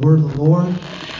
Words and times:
word 0.00 0.20
of 0.20 0.36
the 0.36 0.40
Lord. 0.40 0.78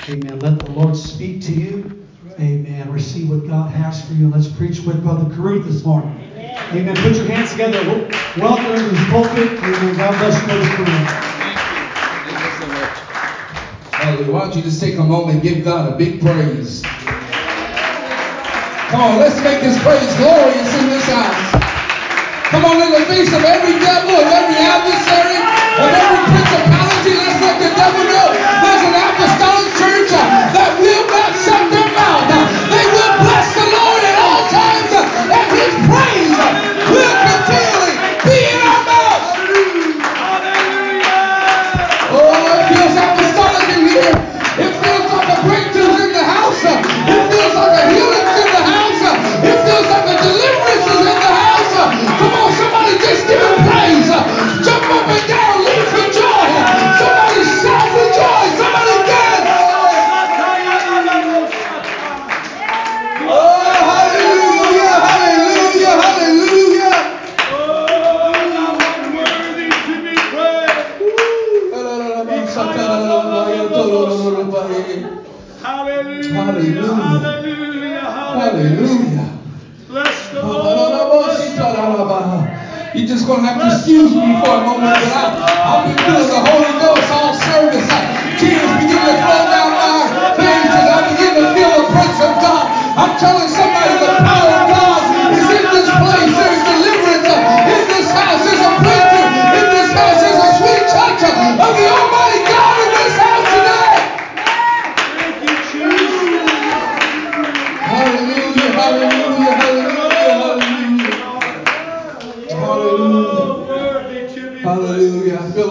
Amen. 0.09 0.39
Let 0.39 0.61
the 0.61 0.71
Lord 0.71 0.95
speak 0.97 1.43
to 1.47 1.53
you. 1.53 2.07
Amen. 2.39 2.93
Receive 2.93 3.29
what 3.29 3.45
God 3.49 3.73
has 3.73 4.07
for 4.07 4.15
you. 4.15 4.31
Let's 4.31 4.47
preach 4.47 4.79
with 4.87 5.03
Brother 5.03 5.25
Karuth 5.35 5.67
this 5.67 5.85
morning. 5.85 6.15
Amen. 6.15 6.87
Amen. 6.87 6.95
Put 6.95 7.17
your 7.17 7.27
hands 7.27 7.51
together. 7.51 7.83
Welcome 8.39 8.79
to 8.79 8.95
his 8.95 9.09
pulpit. 9.11 9.59
Amen. 9.59 9.97
God 9.99 10.15
bless 10.23 10.39
you, 10.39 10.47
Brother 10.47 10.71
Karuth. 10.79 11.11
Thank 11.43 11.59
you 11.59 12.31
Thank 12.31 12.39
you 12.39 12.55
so 12.55 12.67
much. 12.71 12.99
Hallelujah. 13.99 14.31
Why 14.31 14.41
don't 14.47 14.55
you 14.55 14.63
just 14.63 14.81
take 14.81 14.95
a 14.95 15.03
moment 15.03 15.35
and 15.35 15.43
give 15.43 15.65
God 15.65 15.93
a 15.93 15.97
big 15.99 16.21
praise? 16.23 16.87
Come 18.95 19.01
on, 19.03 19.19
let's 19.19 19.43
make 19.43 19.59
this 19.59 19.75
praise 19.83 20.07
glorious 20.23 20.71
in 20.79 20.87
this 20.87 21.03
house. 21.11 21.51
Come 22.55 22.65
on, 22.65 22.79
in 22.79 22.95
the 22.95 23.05
face 23.11 23.35
of 23.35 23.43
every 23.43 23.75
devil, 23.83 24.15
of 24.15 24.29
every 24.31 24.55
adversary, 24.55 25.35
of 25.83 25.91
every 25.99 26.23
principality, 26.31 26.78
let's 27.17 27.41
let 27.41 27.57
the 27.61 27.71
devil 27.77 28.05
know. 28.05 28.29
There's 28.35 28.98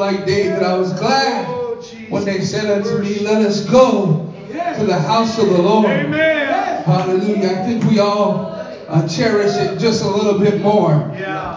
like 0.08 0.26
David. 0.26 0.64
I 0.64 0.78
was 0.78 0.94
glad 0.94 1.46
Oh, 1.50 1.84
when 2.10 2.24
they 2.24 2.40
said 2.40 2.70
unto 2.70 2.98
me, 3.00 3.20
Let 3.20 3.42
us 3.46 3.66
go 3.70 4.34
to 4.48 4.86
the 4.86 4.98
house 4.98 5.38
of 5.38 5.50
the 5.50 5.62
Lord. 5.62 5.92
Amen. 5.92 6.84
Hallelujah. 6.84 7.60
I 7.60 7.66
think 7.66 7.84
we 7.84 8.00
all 8.00 8.46
uh, 8.88 9.06
cherish 9.10 9.54
it 9.58 9.78
just 9.80 10.06
a 10.06 10.08
little 10.08 10.40
bit 10.40 10.62
more. 10.62 10.94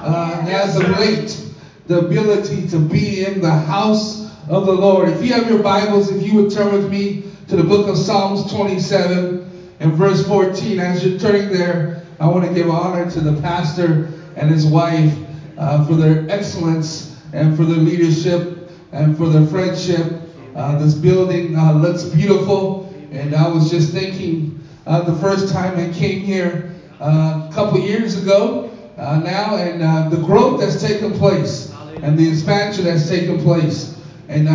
Uh, 0.04 0.44
as 0.48 0.74
of 0.76 0.88
late, 0.98 1.40
the 1.86 1.98
ability 1.98 2.66
to 2.68 2.78
be 2.80 3.24
in 3.24 3.40
the 3.40 3.52
house 3.52 4.28
of 4.48 4.66
the 4.66 4.72
Lord. 4.72 5.08
If 5.10 5.22
you 5.24 5.32
have 5.34 5.48
your 5.48 5.62
Bibles, 5.62 6.10
if 6.10 6.20
you 6.24 6.34
would 6.42 6.50
turn 6.50 6.72
with 6.72 6.90
me 6.90 7.22
to 7.46 7.54
the 7.56 7.62
book 7.62 7.86
of 7.88 7.96
Psalms 7.96 8.50
27 8.52 9.48
and 9.78 9.92
verse 9.92 10.26
14. 10.26 10.80
As 10.80 11.06
you're 11.06 11.18
turning 11.20 11.52
there, 11.52 12.02
I 12.18 12.26
want 12.26 12.44
to 12.46 12.52
give 12.52 12.68
honor 12.68 13.08
to 13.10 13.20
the 13.20 13.40
pastor 13.40 14.08
and 14.34 14.50
his 14.50 14.66
wife 14.66 15.16
uh, 15.56 15.86
for 15.86 15.94
their 15.94 16.28
excellence 16.28 17.09
and 17.32 17.56
for 17.56 17.64
their 17.64 17.78
leadership 17.78 18.70
and 18.92 19.16
for 19.16 19.28
their 19.28 19.46
friendship. 19.46 20.22
Uh, 20.54 20.78
this 20.78 20.94
building 20.94 21.56
uh, 21.56 21.72
looks 21.72 22.04
beautiful, 22.04 22.92
and 23.12 23.34
I 23.34 23.48
was 23.48 23.70
just 23.70 23.92
thinking 23.92 24.60
uh, 24.86 25.02
the 25.02 25.14
first 25.16 25.52
time 25.52 25.78
I 25.78 25.92
came 25.92 26.20
here 26.20 26.74
uh, 27.00 27.48
a 27.48 27.54
couple 27.54 27.78
years 27.78 28.20
ago 28.20 28.70
uh, 28.98 29.18
now, 29.18 29.56
and 29.56 29.82
uh, 29.82 30.08
the 30.08 30.16
growth 30.16 30.60
that's 30.60 30.80
taken 30.80 31.12
place 31.12 31.72
and 32.02 32.18
the 32.18 32.28
expansion 32.28 32.84
that's 32.84 33.08
taken 33.08 33.40
place. 33.42 33.96
And 34.28 34.48
I, 34.48 34.54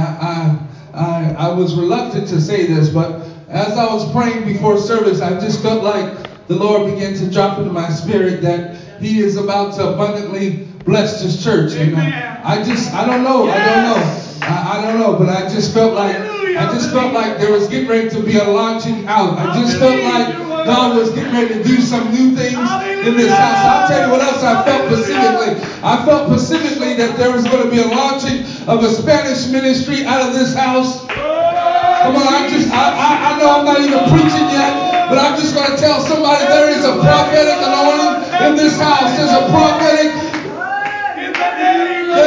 I, 0.94 1.00
I, 1.00 1.36
I 1.48 1.54
was 1.54 1.76
reluctant 1.76 2.28
to 2.30 2.42
say 2.42 2.66
this, 2.66 2.90
but 2.90 3.22
as 3.50 3.78
I 3.78 3.86
was 3.94 4.10
praying 4.12 4.46
before 4.46 4.78
service, 4.78 5.22
I 5.22 5.40
just 5.40 5.62
felt 5.62 5.84
like 5.84 6.48
the 6.48 6.56
Lord 6.56 6.92
began 6.92 7.14
to 7.16 7.30
drop 7.30 7.58
into 7.58 7.72
my 7.72 7.90
spirit 7.90 8.42
that 8.42 8.76
He 9.00 9.20
is 9.20 9.38
about 9.38 9.76
to 9.76 9.94
abundantly 9.94 10.68
bless 10.86 11.22
this 11.22 11.44
church. 11.44 11.74
And 11.74 11.94
Amen. 11.94 12.42
I, 12.44 12.64
just, 12.64 12.94
I 12.94 13.06
don't 13.06 13.24
know, 13.24 13.50
I 13.50 13.58
don't 13.58 13.84
know. 13.84 14.22
I, 14.46 14.78
I 14.78 14.82
don't 14.82 15.00
know, 15.00 15.18
but 15.18 15.30
I 15.30 15.50
just 15.50 15.74
felt 15.74 15.96
like 15.96 16.16
I 16.16 16.72
just 16.72 16.94
felt 16.94 17.14
like 17.14 17.38
there 17.38 17.52
was 17.52 17.68
getting 17.68 17.90
ready 17.90 18.10
to 18.12 18.22
be 18.22 18.38
a 18.38 18.44
launching 18.46 19.08
out. 19.08 19.38
I 19.38 19.60
just 19.60 19.78
felt 19.78 20.00
like 20.06 20.38
God 20.66 20.96
was 20.96 21.10
getting 21.12 21.34
ready 21.34 21.56
to 21.56 21.64
do 21.64 21.82
some 21.82 22.12
new 22.14 22.32
things 22.36 22.54
in 22.56 23.18
this 23.18 23.34
house. 23.34 23.60
I'll 23.66 23.88
tell 23.90 24.06
you 24.06 24.12
what 24.14 24.22
else 24.22 24.44
I 24.44 24.64
felt 24.64 24.88
specifically. 24.94 25.58
I 25.84 26.06
felt 26.06 26.30
specifically 26.30 26.94
that 26.96 27.18
there 27.18 27.32
was 27.34 27.44
going 27.44 27.64
to 27.64 27.70
be 27.70 27.82
a 27.82 27.88
launching 27.88 28.46
of 28.70 28.84
a 28.84 28.90
Spanish 28.90 29.48
ministry 29.48 30.06
out 30.06 30.30
of 30.30 30.34
this 30.34 30.56
house. 30.56 31.02
Come 31.08 32.16
on, 32.22 32.28
I 32.30 32.48
just 32.48 32.70
I, 32.70 32.86
I, 32.94 33.10
I 33.34 33.40
know 33.40 33.50
I'm 33.50 33.66
not 33.66 33.82
even 33.82 34.00
preaching 34.14 34.48
yet, 34.54 35.10
but 35.10 35.18
I'm 35.18 35.36
just 35.42 35.56
going 35.56 35.74
to 35.74 35.78
tell 35.78 36.00
somebody 36.06 36.46
there 36.46 36.70
is 36.70 36.86
a 36.86 36.94
prophetic 37.02 37.58
anointing 37.66 38.26
in 38.46 38.56
this 38.56 38.78
house. 38.80 39.18
There's 39.18 39.34
a 39.34 39.50
prophetic, 39.50 40.14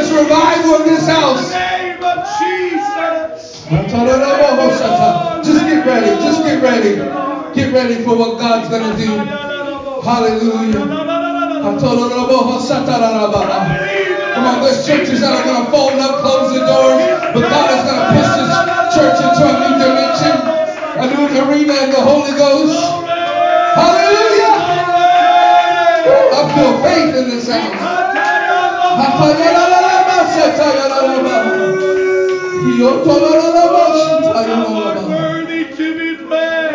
there's 0.08 0.24
revival 0.24 0.74
in 0.76 0.84
this 0.88 1.04
In 1.08 1.14
house. 1.14 1.48
the 1.48 1.54
name 1.58 2.02
of 2.02 2.16
Jesus. 2.40 3.64
Just 5.44 5.60
get 5.66 5.84
ready. 5.86 6.10
Just 6.24 6.42
get 6.44 6.62
ready. 6.62 6.94
Get 7.54 7.72
ready 7.72 7.94
for 8.04 8.16
what 8.16 8.38
God's 8.38 8.68
going 8.68 8.90
to 8.90 8.96
do. 8.96 9.10
Hallelujah. 10.02 10.86
Come 14.34 14.46
on, 14.46 14.60
there's 14.62 14.86
churches 14.86 15.20
that 15.20 15.32
are 15.34 15.44
going 15.44 15.64
to 15.64 15.70
fold 15.70 15.98
up, 16.00 16.20
close 16.22 16.52
the 16.52 16.60
doors, 16.64 17.02
but 17.34 17.42
God 17.50 17.70
is 17.74 17.82
going 17.84 18.00
to 18.00 18.06
push 18.14 18.30
this 18.38 18.50
church 18.94 19.18
into 19.20 19.42
a 19.44 19.46
new 19.60 19.74
dimension, 19.76 20.36
a 20.96 20.98
new 21.12 21.24
arena 21.42 21.74
in 21.84 21.90
the 21.90 22.00
Holy 22.00 22.32
Ghost. 22.38 22.78
Hallelujah. 23.74 24.54
I 26.30 26.32
feel 26.54 26.72
faith 26.82 27.14
in 27.16 27.24
this 27.28 27.48
house. 27.50 27.74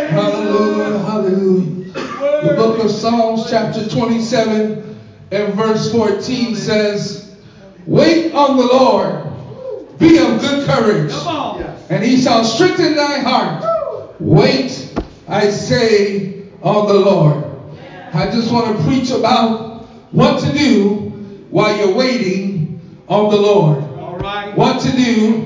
Hallelujah, 0.07 1.00
hallelujah. 1.00 1.94
The 1.94 2.53
book 2.56 2.84
of 2.84 2.91
Psalms, 2.91 3.50
chapter 3.50 3.88
27 3.89 5.00
and 5.31 5.53
verse 5.56 5.91
14 5.91 6.56
says, 6.56 7.35
Wait 7.85 8.33
on 8.33 8.57
the 8.57 8.66
Lord, 8.66 9.97
be 9.97 10.17
of 10.17 10.39
good 10.39 10.67
courage, 10.67 11.12
and 11.89 12.03
he 12.03 12.22
shall 12.22 12.44
strengthen 12.44 12.95
thy 12.95 13.19
heart. 13.19 14.19
Wait, 14.19 14.94
I 15.27 15.50
say, 15.50 16.44
on 16.62 16.88
the 16.88 16.94
Lord. 16.94 17.44
I 18.13 18.30
just 18.31 18.51
want 18.51 18.77
to 18.77 18.83
preach 18.83 19.12
about 19.12 19.86
what 20.12 20.39
to 20.44 20.53
do 20.53 21.09
while 21.50 21.75
you're 21.77 21.95
waiting 21.95 22.80
on 23.07 23.30
the 23.30 23.38
Lord. 23.38 23.83
All 23.83 24.18
right. 24.18 24.56
What 24.56 24.81
to 24.81 24.92
do 24.92 25.43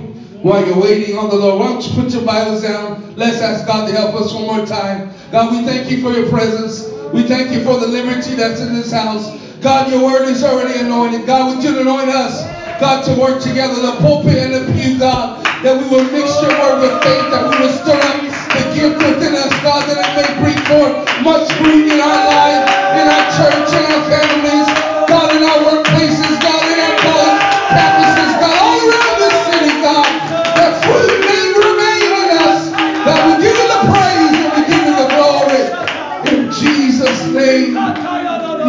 while 0.48 0.66
you're 0.66 0.80
waiting 0.80 1.18
on 1.18 1.28
the 1.28 1.36
Lord. 1.36 1.60
Why 1.60 1.68
don't 1.68 1.84
you 1.84 1.94
put 1.94 2.14
your 2.14 2.24
Bibles 2.24 2.64
down? 2.64 3.04
Let's 3.20 3.42
ask 3.42 3.68
God 3.68 3.86
to 3.88 3.94
help 3.94 4.16
us 4.16 4.34
one 4.34 4.48
more 4.48 4.66
time. 4.66 5.12
God, 5.30 5.52
we 5.52 5.68
thank 5.68 5.92
you 5.92 6.00
for 6.00 6.16
your 6.16 6.30
presence. 6.30 6.88
We 7.12 7.28
thank 7.28 7.52
you 7.52 7.64
for 7.68 7.78
the 7.78 7.88
liberty 7.88 8.34
that's 8.34 8.62
in 8.62 8.74
this 8.74 8.92
house. 8.92 9.28
God, 9.60 9.92
your 9.92 10.08
word 10.08 10.24
is 10.30 10.44
already 10.44 10.80
anointed. 10.80 11.28
God, 11.28 11.52
would 11.52 11.64
you 11.64 11.78
anoint 11.78 12.08
us, 12.08 12.48
God, 12.80 13.04
to 13.12 13.20
work 13.20 13.44
together, 13.44 13.76
the 13.76 14.00
pulpit 14.00 14.40
and 14.40 14.56
the 14.56 14.64
pew, 14.72 14.98
God, 14.98 15.44
that 15.68 15.76
we 15.76 15.90
will 15.92 16.08
mix 16.16 16.32
your 16.40 16.56
word 16.56 16.80
with 16.80 16.96
faith, 17.04 17.28
that 17.28 17.44
we 17.44 17.56
will 17.60 17.74
stir 17.84 18.00
up 18.00 18.24
the 18.56 18.64
gift 18.72 18.98
within 19.04 19.36
us, 19.36 19.52
God, 19.60 19.84
that 19.84 20.00
it 20.00 20.12
may 20.16 20.30
bring 20.40 20.60
forth 20.64 20.96
much 21.28 21.52
fruit 21.60 21.92
in 21.92 22.00
our 22.00 22.22
life, 22.24 22.64
in 22.96 23.06
our 23.12 23.26
church, 23.36 23.68
in 23.76 23.84
our 23.84 24.04
families, 24.08 24.37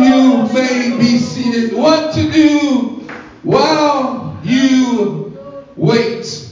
you 0.05 0.53
may 0.53 0.97
be 0.99 1.19
seated. 1.19 1.75
What 1.77 2.13
to 2.15 2.31
do 2.31 3.09
while 3.43 4.39
you 4.45 5.37
wait. 5.77 6.49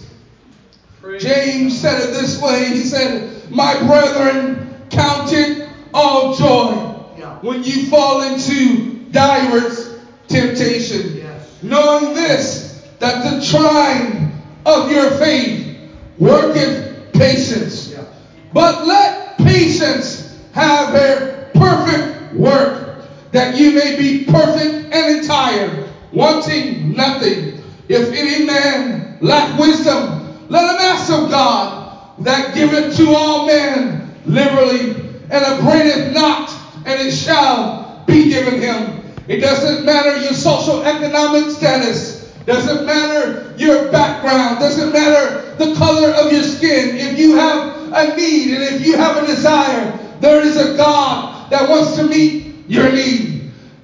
James 1.19 1.79
said 1.79 2.09
it 2.09 2.13
this 2.13 2.41
way. 2.41 2.67
He 2.67 2.83
said, 2.85 3.51
My 3.51 3.75
brethren, 3.87 4.87
count 4.91 5.33
it 5.33 5.69
all 5.95 6.35
joy 6.35 6.73
when 7.41 7.63
you 7.63 7.87
fall 7.87 8.23
into 8.23 8.95
divers 9.11 9.99
temptation. 10.29 11.25
Knowing 11.63 12.15
this, 12.15 12.83
that 12.99 13.23
the 13.23 13.45
trying 13.47 14.33
of 14.65 14.91
your 14.91 15.11
faith 15.13 15.79
worketh 16.19 17.13
patience. 17.13 17.95
But 18.53 18.87
let 18.87 19.26
that 23.37 23.59
you 23.59 23.73
may 23.73 23.99
be 23.99 24.25
perfect 24.25 24.95
and 24.95 25.19
entire, 25.19 25.93
wanting 26.11 26.97
nothing. 26.97 27.63
If 27.87 28.09
any 28.13 28.47
man 28.47 29.19
lack 29.21 29.59
wisdom, 29.59 30.49
let 30.49 30.65
him 30.65 30.81
ask 30.81 31.13
of 31.13 31.29
God, 31.29 32.25
that 32.25 32.55
giveth 32.55 32.97
to 32.97 33.11
all 33.11 33.47
men 33.47 34.11
liberally, 34.25 34.93
and 35.29 35.45
upbraideth 35.45 36.15
not, 36.15 36.51
and 36.87 36.99
it 36.99 37.13
shall 37.13 38.05
be 38.07 38.31
given 38.31 38.59
him. 38.59 39.03
It 39.29 39.41
doesn't 39.41 39.85
matter 39.85 40.17
your 40.17 40.33
social 40.33 40.83
economic 40.85 41.51
status. 41.51 42.33
Doesn't 42.47 42.87
matter 42.87 43.55
your 43.59 43.93
background. 43.93 44.61
Doesn't 44.61 44.95
matter 44.95 45.55
the 45.57 45.75
color 45.75 46.09
of 46.09 46.33
your 46.33 46.43
skin. 46.43 46.97
If 46.97 47.19
you 47.19 47.37
have 47.37 47.93
a 47.93 48.17
need 48.17 48.55
and 48.55 48.63
if 48.63 48.87
you 48.87 48.97
have 48.97 49.23
a 49.23 49.27
desire, 49.27 49.99
there 50.21 50.41
is 50.41 50.57
a 50.57 50.75
God 50.79 51.51
that 51.51 51.69
wants 51.69 51.97
to 51.97 52.05
meet 52.05 52.47
your 52.69 52.91
need. 52.93 53.26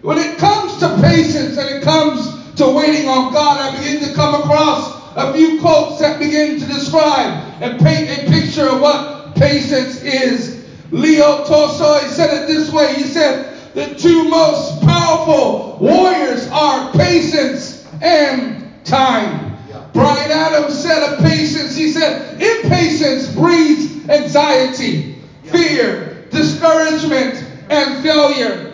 When 0.03 0.19
it 0.19 0.37
comes 0.39 0.79
to 0.79 1.01
patience 1.01 1.57
and 1.57 1.69
it 1.69 1.83
comes 1.83 2.55
to 2.57 2.69
waiting 2.69 3.09
on 3.09 3.33
God, 3.33 3.61
I 3.61 3.79
begin 3.79 4.03
to 4.09 4.15
come 4.15 4.35
across 4.35 5.01
a 5.15 5.33
few 5.33 5.61
quotes 5.61 6.01
that 6.01 6.19
begin 6.19 6.59
to 6.59 6.67
describe 6.67 7.63
and 7.63 7.79
paint 7.81 8.11
a 8.11 8.29
picture 8.29 8.67
of 8.67 8.81
what 8.81 9.37
patience 9.37 10.03
is. 10.03 10.65
Leo 10.91 11.45
Tolstoy 11.45 12.09
said 12.09 12.43
it 12.43 12.47
this 12.49 12.73
way. 12.73 12.95
He 12.95 13.05
said, 13.05 13.75
the 13.75 13.95
two 13.95 14.29
most 14.29 14.83
powerful 14.83 15.79
warriors 15.81 16.49
are 16.49 16.93
patience 16.93 17.87
and 18.03 18.85
time. 18.85 19.57
Brian 19.93 20.31
Adams 20.31 20.83
said 20.83 21.13
of 21.13 21.21
patience, 21.21 21.77
he 21.77 21.91
said, 21.91 22.43
impatience 22.43 23.33
breeds 23.35 24.09
anxiety, 24.09 25.15
fear, 25.45 26.27
discouragement, 26.31 27.45
and 27.71 28.03
failure. 28.03 28.72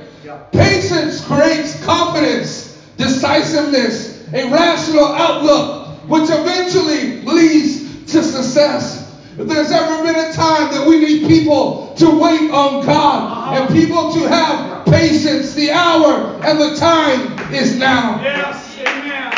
Patience 0.53 1.25
creates 1.25 1.83
confidence, 1.85 2.77
decisiveness, 2.99 4.29
a 4.35 4.51
rational 4.51 5.07
outlook, 5.07 5.89
which 6.09 6.29
eventually 6.29 7.23
leads 7.23 8.13
to 8.13 8.23
success. 8.23 9.07
If 9.39 9.47
there's 9.47 9.71
ever 9.71 10.03
been 10.03 10.17
a 10.17 10.33
time 10.33 10.71
that 10.73 10.87
we 10.87 10.99
need 10.99 11.29
people 11.29 11.95
to 11.97 12.11
wait 12.11 12.51
on 12.51 12.85
God 12.85 13.57
and 13.57 13.75
people 13.75 14.13
to 14.13 14.29
have 14.29 14.85
patience, 14.87 15.55
the 15.55 15.71
hour 15.71 16.39
and 16.45 16.61
the 16.61 16.77
time 16.77 17.55
is 17.55 17.79
now. 17.79 18.21
Yes, 18.23 18.79
amen. 18.81 19.33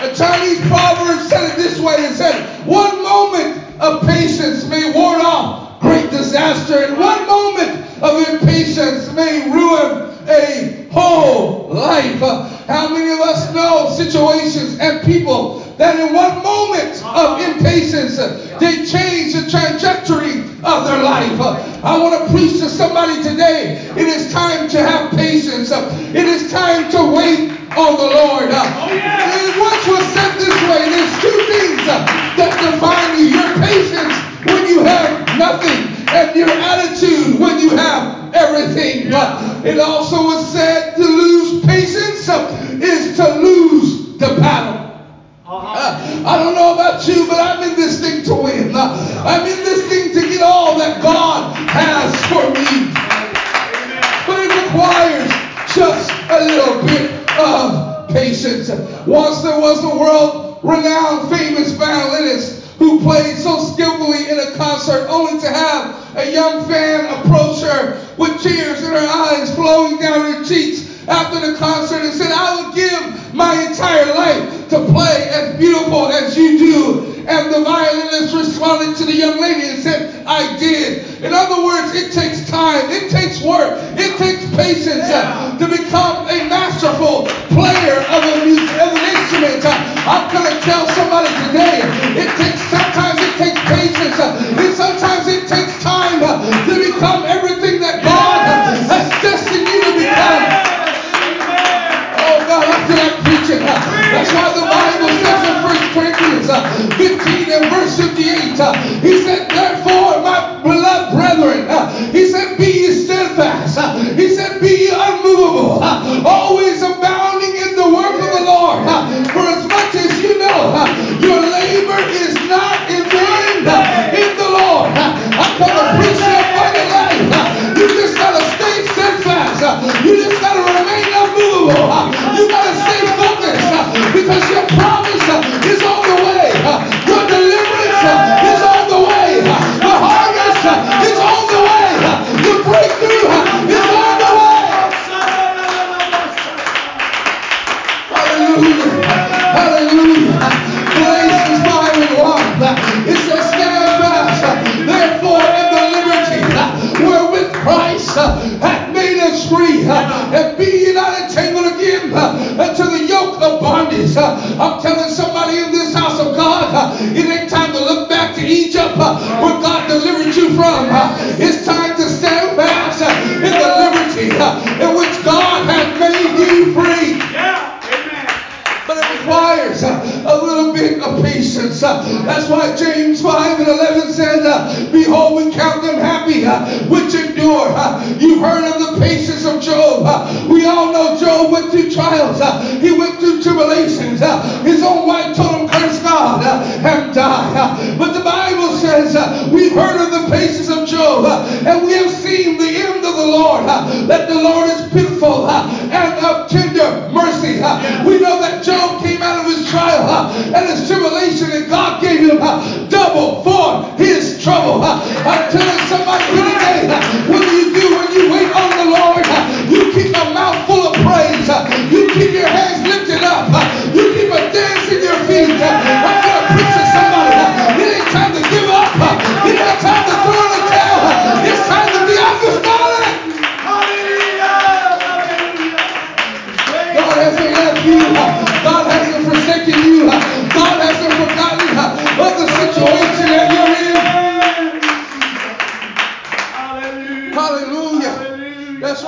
A 0.00 0.14
Chinese 0.14 0.60
proverb 0.60 1.28
said 1.28 1.50
it 1.50 1.56
this 1.56 1.78
way 1.78 1.94
it 1.94 2.14
said, 2.14 2.66
One 2.66 3.02
moment 3.02 3.80
of 3.80 4.02
patience 4.06 4.64
may 4.66 4.92
ward 4.92 5.20
off 5.20 5.71
great 5.82 6.10
disaster, 6.10 6.84
and 6.84 6.98
one 6.98 7.26
moment 7.26 8.02
of 8.02 8.28
impatience 8.28 9.12
may 9.12 9.50
ruin 9.50 10.08
a 10.28 10.86
whole 10.92 11.68
life. 11.68 12.22
Uh, 12.22 12.44
How 12.66 12.88
many 12.88 13.10
of 13.10 13.20
us 13.20 13.52
know 13.54 13.90
situations 13.90 14.78
and 14.78 15.02
people 15.02 15.58
that 15.78 15.98
in 15.98 16.14
one 16.14 16.42
moment 16.42 17.02
of 17.04 17.40
impatience 17.40 18.18
uh, 18.18 18.56
they 18.60 18.86
change 18.86 19.34
the 19.34 19.50
trajectory 19.50 20.40
of 20.62 20.84
their 20.86 21.02
life? 21.02 21.40
Uh, 21.40 21.80
I 21.82 21.98
want 21.98 22.24
to 22.24 22.32
preach 22.32 22.60
to 22.60 22.68
somebody 22.68 23.20
today. 23.22 23.76
It 23.96 24.06
is 24.06 24.32
time 24.32 24.68
to 24.70 24.78
have 24.78 25.10
patience. 25.10 25.72
It 25.72 26.24
is 26.26 26.50
time 26.52 26.90
to 26.92 27.10
wait 27.12 27.50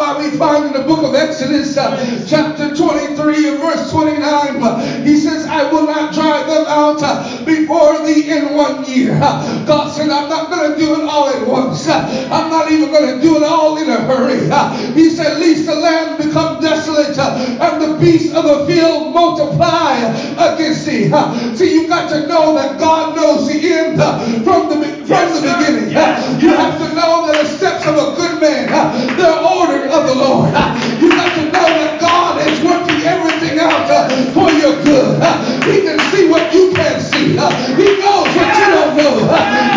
why 0.04 0.18
we 0.18 0.36
find 0.36 0.66
in 0.66 0.72
the 0.74 0.86
book 0.86 1.02
of 1.02 1.14
Exodus, 1.14 1.78
uh, 1.78 1.96
chapter 2.28 2.74
23 2.74 3.48
and 3.48 3.58
verse 3.58 3.90
29, 3.90 4.62
uh, 4.62 5.02
he 5.02 5.16
says, 5.16 5.46
I 5.46 5.70
will 5.70 5.86
not 5.86 6.12
drive 6.12 6.46
them 6.46 6.66
out 6.66 7.02
uh, 7.02 7.44
before 7.44 8.04
thee 8.04 8.30
in 8.30 8.54
one 8.54 8.84
year. 8.84 9.18
Uh, 9.22 9.64
God 9.64 9.88
said, 9.90 10.10
I'm 10.10 10.28
not 10.28 10.50
going 10.50 10.72
to 10.72 10.76
do 10.78 11.00
it 11.00 11.08
all 11.08 11.28
at 11.28 11.46
once. 11.46 11.88
Uh, 11.88 12.28
I'm 12.30 12.50
not 12.50 12.70
even 12.70 12.90
going 12.90 13.16
to 13.16 13.22
do 13.22 13.36
it 13.36 13.44
all 13.44 13.78
in 13.78 13.88
a 13.88 14.00
hurry. 14.02 14.50
Uh, 14.50 14.74
he 14.92 15.08
said, 15.08 15.40
Least 15.40 15.64
the 15.66 15.74
land 15.74 16.22
become 16.22 16.53
and 16.96 17.82
the 17.82 17.98
beasts 17.98 18.34
of 18.34 18.44
the 18.44 18.66
field 18.66 19.12
multiply 19.12 19.98
against 20.38 20.86
thee. 20.86 21.10
See, 21.56 21.74
you 21.74 21.88
got 21.88 22.08
to 22.10 22.26
know 22.26 22.54
that 22.54 22.78
God 22.78 23.16
knows 23.16 23.48
the 23.48 23.58
end 23.72 23.96
from 24.44 24.68
the, 24.68 24.76
from 25.06 25.26
the 25.34 25.40
beginning. 25.42 25.90
You 25.90 26.54
have 26.54 26.78
to 26.78 26.94
know 26.94 27.26
that 27.26 27.42
the 27.42 27.48
steps 27.48 27.86
of 27.86 27.94
a 27.96 28.14
good 28.16 28.40
man, 28.40 28.68
they're 29.16 29.42
ordered 29.42 29.90
of 29.90 30.06
the 30.06 30.14
Lord. 30.14 30.48
You 31.00 31.10
got 31.10 31.34
to 31.34 31.44
know 31.50 31.68
that 31.82 32.00
God 32.00 32.40
is 32.46 32.60
working 32.62 33.02
everything 33.02 33.58
out 33.58 34.10
for 34.32 34.50
your 34.50 34.82
good. 34.84 35.18
He 35.64 35.82
can 35.82 35.98
see 36.12 36.28
what 36.28 36.52
you 36.54 36.72
can't 36.74 37.02
see. 37.02 37.34
He 37.34 37.88
knows 37.98 38.30
what 38.34 38.48
you 38.54 38.66
don't 38.70 38.96
know. 38.96 39.73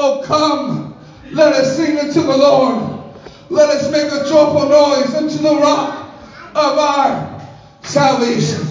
Oh 0.00 0.22
come, 0.24 0.96
let 1.32 1.54
us 1.54 1.76
sing 1.76 1.98
unto 1.98 2.20
the 2.20 2.36
Lord. 2.36 3.02
Let 3.50 3.70
us 3.70 3.90
make 3.90 4.06
a 4.12 4.28
joyful 4.28 4.68
noise 4.68 5.12
unto 5.12 5.38
the 5.38 5.56
rock 5.56 6.14
of 6.54 6.78
our 6.78 7.48
salvation. 7.82 8.64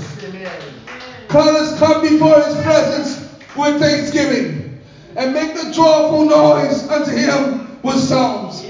Let 1.29 1.53
us 1.53 1.77
come 1.77 2.01
before 2.01 2.41
his 2.41 2.55
presence 2.61 3.29
with 3.57 3.77
thanksgiving 3.77 4.79
and 5.17 5.33
make 5.33 5.51
a 5.57 5.69
joyful 5.73 6.23
noise 6.23 6.87
unto 6.87 7.11
him 7.11 7.77
with 7.81 7.99
songs. 7.99 8.61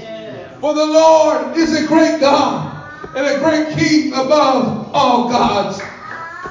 For 0.60 0.74
the 0.74 0.84
Lord 0.84 1.56
is 1.56 1.80
a 1.80 1.86
great 1.86 2.18
God 2.18 2.92
and 3.14 3.24
a 3.24 3.38
great 3.38 3.78
King 3.78 4.14
above 4.14 4.90
all 4.92 5.28
gods. 5.28 5.80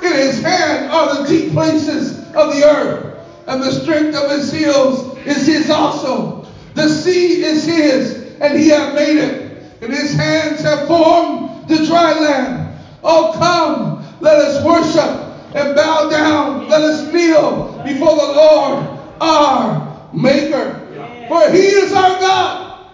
In 0.02 0.14
his 0.14 0.42
hand 0.42 0.90
are 0.90 1.22
the 1.22 1.28
deep 1.28 1.52
places 1.52 2.20
of 2.34 2.54
the 2.54 2.64
earth, 2.64 3.28
and 3.48 3.62
the 3.62 3.72
strength 3.74 4.16
of 4.16 4.32
his 4.32 4.54
heels 4.54 5.07
is 5.28 5.46
his 5.46 5.70
also. 5.70 6.46
The 6.74 6.88
sea 6.90 7.44
is 7.44 7.66
his, 7.66 8.36
and 8.40 8.58
he 8.58 8.70
hath 8.70 8.94
made 8.96 9.18
it, 9.18 9.62
and 9.82 9.92
his 9.92 10.14
hands 10.14 10.62
have 10.62 10.88
formed 10.88 11.68
the 11.68 11.86
dry 11.86 12.14
land. 12.20 12.76
Oh, 13.04 13.34
come, 13.38 14.04
let 14.22 14.38
us 14.38 14.64
worship 14.64 15.56
and 15.56 15.76
bow 15.76 16.10
down. 16.10 16.68
Let 16.70 16.82
us 16.82 17.12
kneel 17.12 17.82
before 17.86 18.16
the 18.16 18.34
Lord, 18.34 19.00
our 19.22 20.10
Maker. 20.14 20.84
For 21.28 21.52
he 21.52 21.60
is 21.60 21.92
our 21.94 22.20
God, 22.20 22.86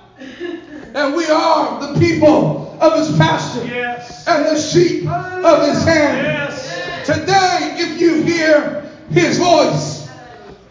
and 0.95 1.15
we 1.15 1.25
are 1.27 1.79
the 1.93 1.99
people 1.99 2.75
of 2.81 2.97
his 2.97 3.15
pasture 3.17 3.65
Yes. 3.65 4.27
and 4.27 4.45
the 4.45 4.59
sheep 4.59 5.07
of 5.07 5.67
his 5.67 5.83
hand. 5.85 6.17
Yes. 6.25 7.05
Today, 7.05 7.75
if 7.77 8.01
you 8.01 8.23
hear 8.23 8.89
his 9.11 9.37
voice, 9.37 9.92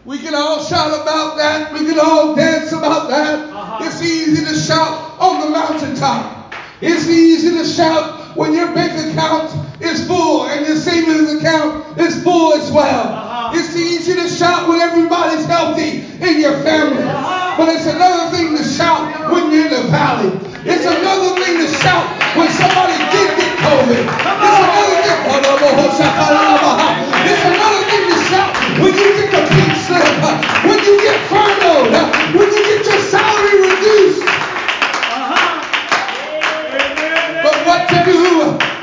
we 0.04 0.18
can 0.18 0.34
all 0.34 0.64
shout 0.64 0.90
about 1.00 1.36
that. 1.36 1.72
We 1.72 1.86
can 1.86 1.98
all 2.00 2.34
dance 2.34 2.72
about 2.72 3.08
that. 3.08 3.38
Uh-huh. 3.38 3.86
It's 3.86 4.02
easy 4.02 4.44
to 4.44 4.54
shout 4.58 5.14
on 5.20 5.40
the 5.40 5.50
mountaintop. 5.50 6.54
It's 6.80 7.06
easy 7.06 7.50
to 7.56 7.64
shout 7.64 8.36
when 8.36 8.52
your 8.52 8.74
bank 8.74 8.98
account 8.98 9.54
is 9.80 10.04
full 10.08 10.46
and 10.46 10.66
your 10.66 10.74
savings 10.74 11.32
account 11.38 11.96
is 12.00 12.20
full 12.24 12.54
as 12.54 12.72
well. 12.72 13.14
Uh-huh. 13.14 13.52
It's 13.54 13.76
easy 13.76 14.14
to 14.14 14.28
shout 14.28 14.68
when 14.68 14.80
everybody's 14.80 15.46
healthy 15.46 16.02
in 16.18 16.40
your 16.40 16.58
family. 16.66 17.04
Uh-huh. 17.04 17.54
But 17.58 17.68
it's 17.68 17.86
another 17.86 18.36
thing 18.36 18.56
to 18.56 18.64
shout 18.64 19.30
when 19.30 19.52
you're 19.52 19.66
in 19.66 19.70
the 19.70 19.86
valley. 19.86 20.34
It's 20.66 20.82
another 20.84 21.38
thing 21.38 21.62
to 21.62 21.68
shout 21.78 22.10
when 22.34 22.50
somebody 22.50 22.98
did 23.14 23.38
get 23.38 23.54
COVID. 23.54 24.02
It's 25.86 26.00
another 26.00 26.82
thing. 26.82 26.91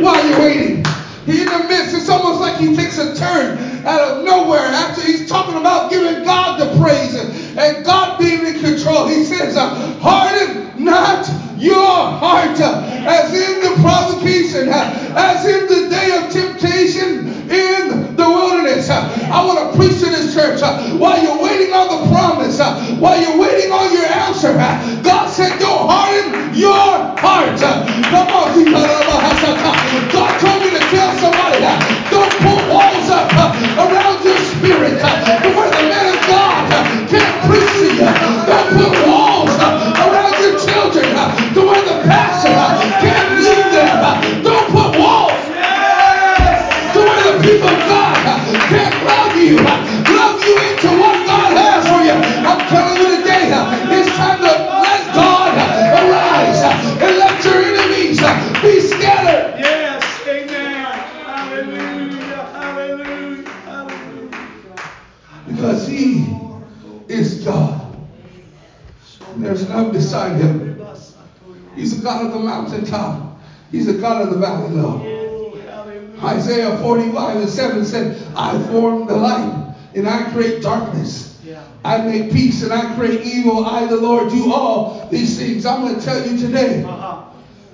while 0.01 0.27
you're 0.27 0.39
waiting. 0.39 0.85
He 1.25 1.41
in 1.41 1.47
the 1.47 1.65
midst, 1.67 1.95
it's 1.95 2.09
almost 2.09 2.39
like 2.39 2.57
he 2.57 2.75
takes 2.75 2.97
a 2.97 3.15
turn 3.15 3.57
out 3.85 4.01
of 4.01 4.23
nowhere 4.23 4.59
after 4.59 5.01
he's 5.01 5.29
talking 5.29 5.55
about 5.55 5.91
giving 5.91 6.23
God 6.23 6.59
the 6.59 6.79
praise 6.81 7.13
and, 7.15 7.59
and 7.59 7.85
God 7.85 8.17
being 8.17 8.45
in 8.45 8.59
control. 8.59 9.07
He 9.07 9.23
says, 9.23 9.55
uh, 9.55 9.69
Harden 9.99 10.83
not 10.83 11.27
your 11.57 11.75
heart, 11.75 12.59
uh, 12.59 12.81
as 13.05 13.33
in 13.33 13.59
the 13.61 13.81
provocation, 13.81 14.69
uh, 14.69 15.13
as 15.17 15.45
in 15.45 15.58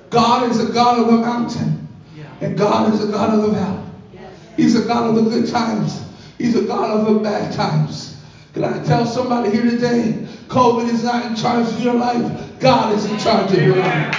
God 0.10 0.50
is 0.50 0.60
a 0.60 0.72
God 0.72 1.00
of 1.00 1.08
the 1.08 1.18
mountain, 1.18 1.88
and 2.42 2.58
God 2.58 2.94
is 2.94 3.04
a 3.04 3.12
God 3.12 3.34
of 3.34 3.42
the 3.42 3.50
valley. 3.50 3.84
He's 4.56 4.76
a 4.76 4.86
God 4.86 5.10
of 5.10 5.24
the 5.24 5.30
good 5.30 5.50
times, 5.50 6.02
He's 6.38 6.56
a 6.56 6.64
God 6.64 7.00
of 7.00 7.14
the 7.14 7.20
bad 7.20 7.54
times. 7.54 8.18
Can 8.54 8.64
I 8.64 8.82
tell 8.84 9.06
somebody 9.06 9.52
here 9.52 9.64
today? 9.64 10.26
COVID 10.48 10.90
is 10.90 11.04
not 11.04 11.26
in 11.26 11.36
charge 11.36 11.68
of 11.68 11.82
your 11.82 11.96
life, 11.96 12.60
God 12.60 12.96
is 12.96 13.06
in 13.06 13.18
charge 13.18 13.52
of 13.52 13.62
your 13.62 13.76
life. 13.76 14.16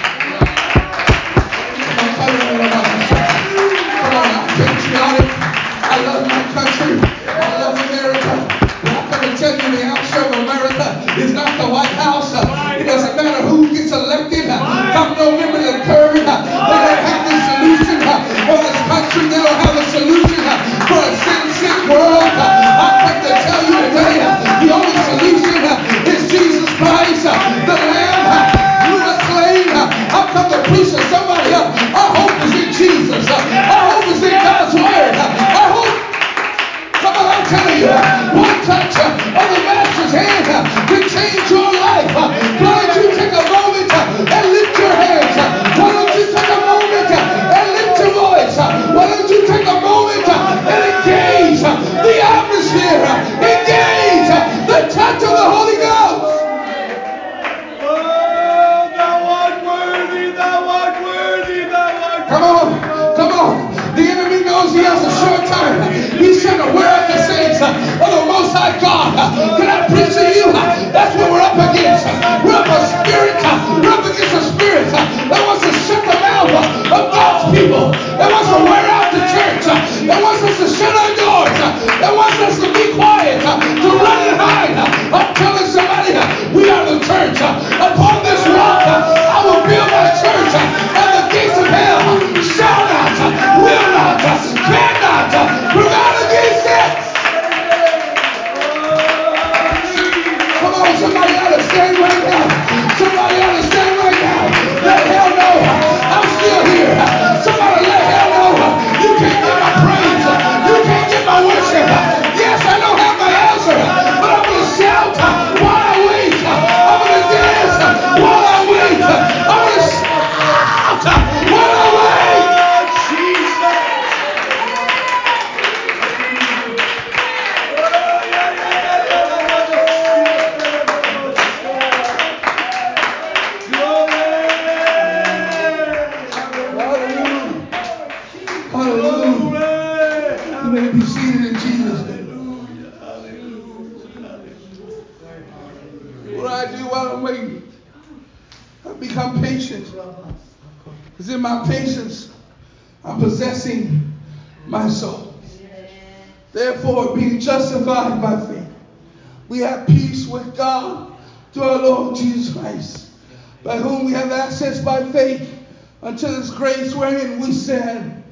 Grace 166.57 166.95
wherein 166.95 167.41
we 167.41 167.53
stand 167.53 168.25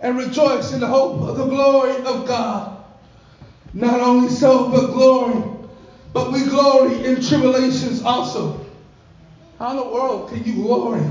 and 0.00 0.18
rejoice 0.18 0.72
in 0.72 0.80
the 0.80 0.86
hope 0.86 1.22
of 1.22 1.36
the 1.36 1.46
glory 1.46 1.96
of 2.04 2.26
God. 2.26 2.84
Not 3.72 4.00
only 4.00 4.28
so, 4.28 4.68
but 4.68 4.92
glory, 4.92 5.42
but 6.12 6.32
we 6.32 6.44
glory 6.44 7.04
in 7.04 7.22
tribulations 7.22 8.02
also. 8.02 8.66
How 9.58 9.70
in 9.70 9.76
the 9.76 9.84
world 9.84 10.28
can 10.28 10.44
you 10.44 10.54
glory 10.54 11.06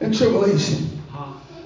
in 0.00 0.12
tribulation? 0.12 1.02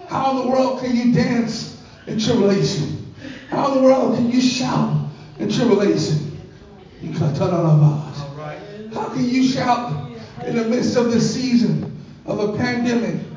How 0.08 0.30
in 0.30 0.36
the 0.36 0.46
world 0.46 0.80
can 0.80 0.94
you 0.94 1.12
dance 1.12 1.82
in 2.06 2.18
tribulation? 2.18 3.14
How 3.50 3.72
in 3.72 3.78
the 3.78 3.82
world 3.82 4.16
can 4.16 4.30
you 4.30 4.40
shout 4.40 5.08
in 5.38 5.50
tribulation? 5.50 6.40
How 8.94 9.08
can 9.08 9.24
you 9.24 9.42
shout 9.42 10.10
in 10.46 10.56
the 10.56 10.64
midst 10.64 10.96
of 10.96 11.10
this 11.10 11.34
season 11.34 12.00
of 12.26 12.38
a 12.38 12.56
pandemic? 12.56 13.33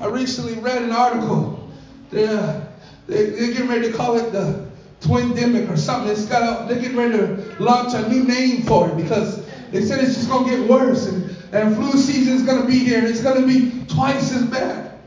I 0.00 0.06
recently 0.06 0.54
read 0.54 0.82
an 0.82 0.92
article. 0.92 1.70
They're, 2.10 2.38
uh, 2.38 2.64
they're, 3.06 3.26
they're 3.26 3.52
getting 3.52 3.68
ready 3.68 3.90
to 3.90 3.96
call 3.96 4.16
it 4.16 4.30
the 4.30 4.68
twindemic 5.00 5.70
or 5.70 5.76
something. 5.76 6.10
It's 6.10 6.26
got 6.26 6.42
a, 6.42 6.68
they're 6.68 6.80
getting 6.80 6.96
ready 6.96 7.18
to 7.18 7.56
launch 7.58 7.94
a 7.94 8.08
new 8.08 8.24
name 8.24 8.62
for 8.62 8.88
it 8.88 8.96
because 8.96 9.44
they 9.70 9.82
said 9.82 10.02
it's 10.04 10.14
just 10.14 10.28
going 10.28 10.48
to 10.48 10.56
get 10.56 10.68
worse 10.68 11.06
and, 11.06 11.36
and 11.52 11.74
flu 11.74 11.92
season 11.92 12.34
is 12.34 12.42
going 12.42 12.60
to 12.60 12.66
be 12.66 12.78
here 12.78 12.98
and 12.98 13.08
it's 13.08 13.22
going 13.22 13.40
to 13.40 13.46
be 13.46 13.84
twice 13.86 14.32
as 14.32 14.44
bad. 14.44 14.98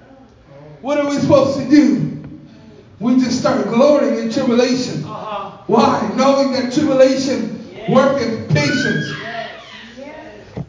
What 0.81 0.97
are 0.97 1.09
we 1.09 1.17
supposed 1.17 1.59
to 1.59 1.69
do? 1.69 2.29
We 2.99 3.15
just 3.15 3.39
start 3.39 3.65
glorying 3.67 4.19
in 4.19 4.31
tribulation. 4.31 5.03
Uh-huh. 5.05 5.63
Why? 5.67 6.13
Knowing 6.15 6.51
that 6.53 6.73
tribulation 6.73 7.75
worketh 7.89 8.49
patience. 8.49 9.11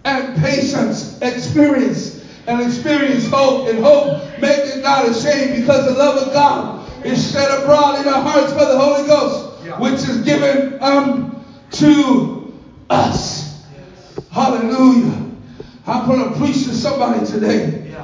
And 0.05 0.37
patience 0.43 1.21
experience. 1.21 2.12
And 2.47 2.61
experience 2.63 3.29
hope. 3.29 3.69
And 3.69 3.79
hope 3.79 4.23
maketh 4.41 4.83
not 4.83 5.09
ashamed 5.09 5.61
because 5.61 5.87
the 5.87 5.93
love 5.93 6.27
of 6.27 6.33
God 6.33 7.07
is 7.07 7.33
shed 7.33 7.51
abroad 7.61 8.01
in 8.01 8.13
our 8.13 8.23
hearts 8.23 8.53
by 8.53 8.65
the 8.65 8.79
Holy 8.79 9.07
Ghost, 9.07 9.81
which 9.81 9.95
is 10.09 10.23
given 10.23 10.83
um, 10.83 11.33
unto 11.73 12.53
us. 12.91 13.65
Hallelujah. 14.31 15.31
I'm 15.87 16.07
going 16.07 16.33
to 16.33 16.39
preach 16.39 16.65
to 16.65 16.75
somebody 16.75 17.27
today. 17.27 17.95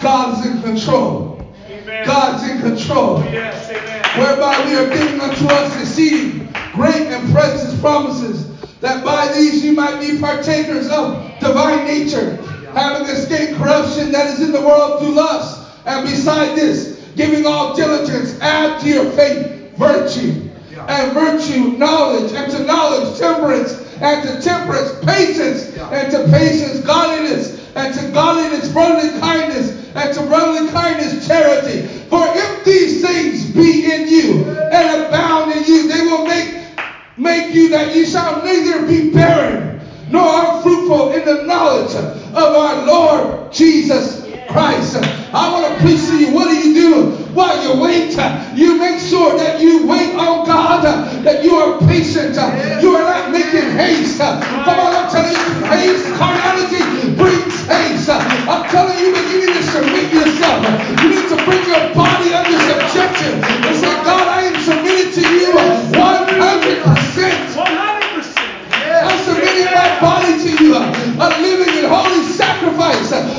God's 0.00 0.46
in 0.46 0.62
control. 0.62 1.54
Amen. 1.68 2.06
God's 2.06 2.48
in 2.48 2.60
control 2.60 3.18
oh, 3.18 3.24
Yes, 3.30 3.68
whereby 4.16 4.64
we 4.66 4.76
are 4.76 4.88
given 4.88 5.20
unto 5.20 5.46
us 5.46 5.80
exceeding 5.80 6.52
great 6.72 7.08
and 7.08 7.32
precious 7.32 7.78
promises, 7.80 8.46
that 8.80 9.04
by 9.04 9.32
these 9.32 9.64
you 9.64 9.72
might 9.72 10.00
be 10.00 10.18
partakers 10.20 10.88
of 10.88 11.38
divine 11.40 11.84
nature, 11.84 12.38
having 12.72 13.08
escaped 13.08 13.58
corruption 13.58 14.12
that 14.12 14.26
is 14.34 14.40
in 14.40 14.52
the 14.52 14.60
world 14.60 15.00
through 15.00 15.14
lust. 15.14 15.66
And 15.86 16.06
beside 16.06 16.56
this, 16.56 16.98
giving 17.16 17.46
all 17.46 17.74
diligence, 17.74 18.38
add 18.40 18.80
to 18.80 18.88
your 18.88 19.10
faith 19.12 19.76
virtue. 19.76 20.44
And 20.88 21.12
virtue, 21.12 21.76
knowledge, 21.76 22.32
and 22.32 22.50
to 22.52 22.64
knowledge, 22.64 23.18
temperance, 23.18 23.72
and 24.00 24.26
to 24.26 24.40
temperance, 24.40 25.04
patience, 25.04 25.76
and 25.76 26.10
to 26.12 26.24
patience, 26.30 26.80
godliness, 26.80 27.74
and 27.74 27.94
to 27.94 28.10
godliness, 28.12 28.72
brotherly 28.72 29.18
kindness, 29.20 29.90
and 29.94 30.14
to 30.14 30.26
brotherly 30.26 30.70
kindness, 30.70 31.26
charity. 31.26 31.86
For 32.08 32.22
if 32.24 32.64
these 32.64 33.04
things 33.04 33.50
be 33.50 33.92
in 33.92 34.08
you 34.08 34.44
and 34.46 35.04
abound 35.04 35.52
in 35.52 35.64
you, 35.64 35.88
they 35.88 36.00
will 36.02 36.24
make 36.26 36.54
make 37.16 37.52
you 37.52 37.68
that 37.70 37.94
you 37.96 38.06
shall 38.06 38.44
neither 38.44 38.86
be 38.86 39.10
barren 39.10 39.77
nor 40.10 40.56
unfruitful 40.56 41.12
in 41.12 41.24
the 41.24 41.42
knowledge 41.44 41.94
of 41.94 42.34
our 42.34 42.86
Lord 42.86 43.52
Jesus 43.52 44.24
Christ. 44.48 44.96
I 45.32 45.52
want 45.52 45.68
to 45.68 45.80
preach 45.84 46.00
to 46.08 46.18
you. 46.18 46.32
What 46.32 46.48
do 46.48 46.56
you 46.56 46.74
do 46.74 47.10
while 47.36 47.56
you 47.62 47.82
wait? 47.82 48.16
You 48.56 48.78
make 48.78 48.98
sure 48.98 49.36
that 49.36 49.60
you 49.60 49.86
wait 49.86 50.14
on 50.14 50.46
God, 50.46 50.82
that 51.24 51.44
you 51.44 51.54
are 51.56 51.78
patient. 51.80 52.34
You 52.80 52.96
are 52.96 53.04
not 53.04 53.30
making 53.30 53.70
haste. 53.76 54.18
Come 54.18 54.80
on, 54.80 54.94
I'm 54.96 55.10
telling 55.10 55.36
you, 55.36 55.66
haste, 55.68 56.06
carnality 56.16 57.12
brings 57.14 57.66
haste. 57.68 58.08
I'm 58.08 58.64
telling 58.70 58.98
you 58.98 59.12
that 59.12 59.26
you 59.28 59.38
need 59.44 59.52
to 59.52 59.62
submit 59.68 60.12
yourself. 60.12 60.64
You 61.02 61.08
need 61.12 61.28
to 61.28 61.36
bring 61.44 61.62
your 61.68 61.92
body 61.94 62.32
under 62.32 62.58
subjection. 62.64 63.57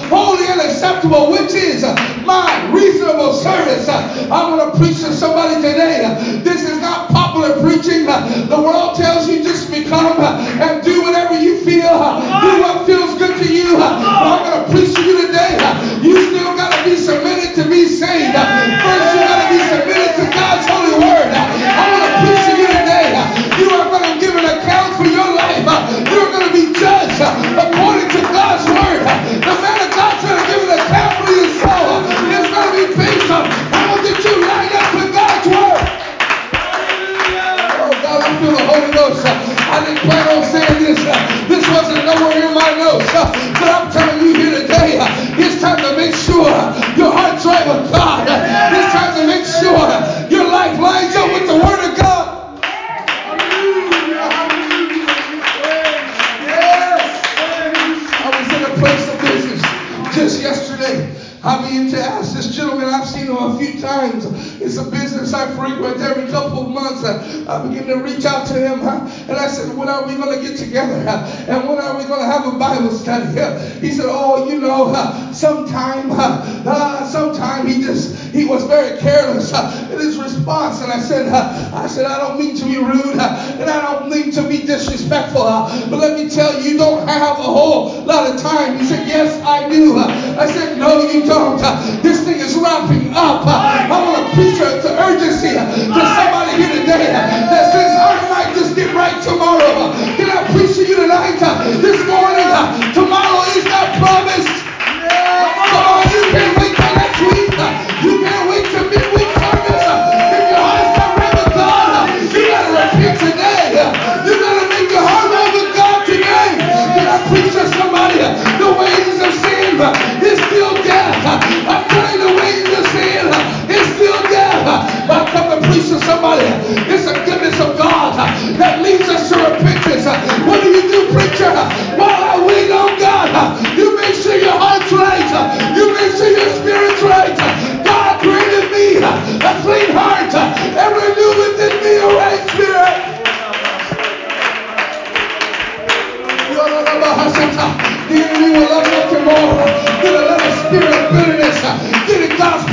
holy 0.09 0.45
and 0.47 0.61
acceptable, 0.61 1.31
which 1.31 1.53
is 1.53 1.83
my 2.25 2.69
reasonable 2.73 3.33
service. 3.33 3.87
I'm 3.87 4.57
gonna 4.57 4.77
preach 4.77 4.99
to 5.01 5.13
somebody 5.13 5.55
today. 5.55 6.41
This 6.43 6.69
is 6.69 6.79
not 6.79 7.09
popular 7.09 7.61
preaching. 7.61 8.05
The 8.05 8.59
world 8.59 8.95
tells 8.95 9.29
you 9.29 9.43
just 9.43 9.69
become 9.71 10.19
and 10.19 10.83
do 10.83 11.01
whatever 11.01 11.39
you 11.39 11.57
feel. 11.63 11.89
Do 11.89 12.61
what 12.61 12.85
feels 12.85 13.17
good 13.17 13.37
to 13.41 13.53
you. 13.53 13.77
But 13.77 13.93
I'm 13.93 14.43
going 14.43 14.65
to 14.65 14.71
preach 14.71 14.95
to 14.95 15.03
you 15.03 15.27
today. 15.27 15.57
You 16.01 16.15
still 16.29 16.55
got 16.55 16.71
to 16.71 16.89
be 16.89 16.95
submitted 16.95 17.55
to 17.55 17.69
be 17.69 17.87
saved. 17.87 18.58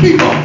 people. 0.01 0.36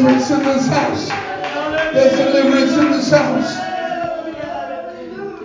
Deliverance 0.00 0.30
in 0.30 0.42
this 0.42 0.66
house. 0.66 1.08
There's 1.92 2.16
deliverance 2.16 2.72
in 2.72 2.90
this 2.90 3.10
house. 3.10 3.54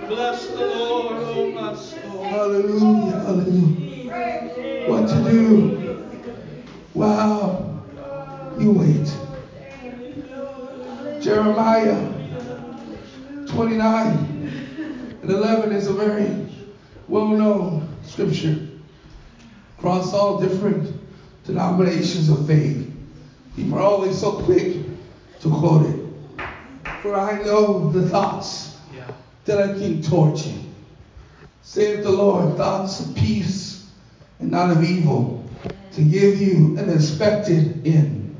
Bless 0.07 0.47
the 0.47 0.65
Lord, 0.65 1.15
oh 1.17 1.51
my 1.51 1.75
soul. 1.75 2.23
Hallelujah, 2.23 3.19
hallelujah. 3.19 4.89
What 4.89 5.09
to 5.09 5.29
do? 5.29 6.05
Wow. 6.93 7.81
You 8.57 8.71
wait. 8.71 9.13
Jeremiah 11.21 12.13
29 13.47 15.17
and 15.21 15.29
11 15.29 15.71
is 15.73 15.87
a 15.87 15.93
very 15.93 16.47
well 17.07 17.27
known 17.27 17.89
scripture 18.03 18.67
across 19.77 20.13
all 20.13 20.39
different 20.39 20.95
denominations 21.45 22.29
of 22.29 22.47
faith. 22.47 22.84
Always 24.05 24.21
so 24.21 24.33
quick 24.33 24.75
to 25.39 25.49
quote 25.49 25.87
it. 25.87 25.99
For 27.01 27.15
I 27.15 27.41
know 27.41 27.89
the 27.89 28.07
thoughts 28.07 28.77
that 29.45 29.59
I 29.59 29.73
think 29.73 30.05
towards 30.05 30.47
you. 30.47 30.59
Saith 31.63 32.03
the 32.03 32.11
Lord, 32.11 32.55
thoughts 32.55 32.99
of 32.99 33.15
peace 33.15 33.89
and 34.37 34.51
not 34.51 34.69
of 34.69 34.83
evil, 34.83 35.43
to 35.93 36.03
give 36.03 36.39
you 36.39 36.77
an 36.77 36.91
expected 36.91 37.81
end. 37.87 38.37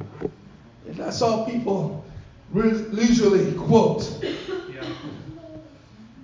And 0.86 0.96
that's 0.98 1.24
all 1.24 1.50
people 1.50 2.06
usually 2.54 3.52
quote. 3.54 4.24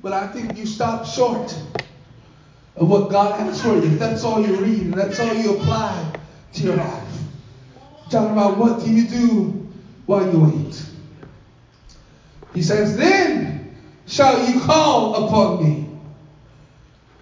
But 0.03 0.13
I 0.13 0.27
think 0.27 0.55
you 0.55 0.67
stop 0.67 1.03
short 1.07 1.51
of 2.75 2.87
what 2.87 3.09
God 3.09 3.39
has 3.39 3.59
for 3.59 3.69
you. 3.69 3.85
If 3.85 3.97
that's 3.97 4.23
all 4.23 4.45
you 4.45 4.55
read 4.57 4.81
and 4.81 4.93
that's 4.93 5.19
all 5.19 5.33
you 5.33 5.57
apply 5.57 6.13
to 6.53 6.61
your 6.61 6.75
life. 6.75 7.10
Talking 8.11 8.33
about 8.33 8.57
what 8.57 8.83
do 8.83 8.91
you 8.91 9.07
do 9.07 9.69
while 10.05 10.29
you 10.29 10.39
wait. 10.41 10.85
He 12.53 12.61
says, 12.61 12.97
Then 12.97 13.73
shall 14.05 14.45
you 14.49 14.59
call 14.59 15.27
upon 15.27 15.63
me. 15.63 15.87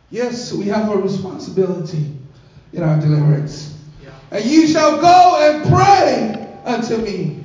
Yes, 0.10 0.52
we 0.52 0.66
have 0.66 0.90
a 0.90 0.98
responsibility 0.98 2.12
in 2.74 2.82
our 2.82 3.00
deliverance. 3.00 3.78
Yeah. 4.04 4.10
And 4.32 4.44
you 4.44 4.66
shall 4.66 5.00
go 5.00 5.38
and 5.40 5.70
pray 5.70 6.58
unto 6.66 6.98
me, 6.98 7.44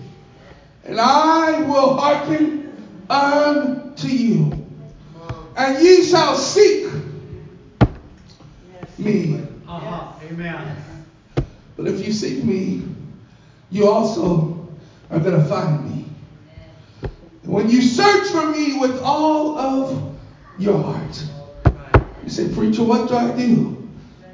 and 0.85 0.99
I 0.99 1.61
will 1.69 1.99
hearken 1.99 2.73
unto 3.11 4.09
you. 4.09 4.67
And 5.55 5.85
ye 5.85 6.03
shall 6.03 6.35
seek 6.39 6.91
me. 8.97 9.43
Uh-huh. 9.69 10.13
Amen. 10.31 10.77
But 11.77 11.89
if 11.89 12.07
you 12.07 12.13
seek 12.13 12.43
me, 12.43 12.83
you 13.75 13.89
also 13.89 14.69
are 15.11 15.19
going 15.19 15.41
to 15.41 15.45
find 15.49 15.91
me. 15.91 16.05
When 17.43 17.69
you 17.69 17.83
search 17.83 18.29
for 18.29 18.47
me 18.47 18.79
with 18.79 19.03
all 19.03 19.59
of 19.59 20.17
your 20.59 20.81
heart. 20.81 21.25
You 22.23 22.31
say, 22.31 22.55
Preacher, 22.55 22.85
what 22.85 23.09
do 23.09 23.17
I 23.17 23.37
do 23.37 23.89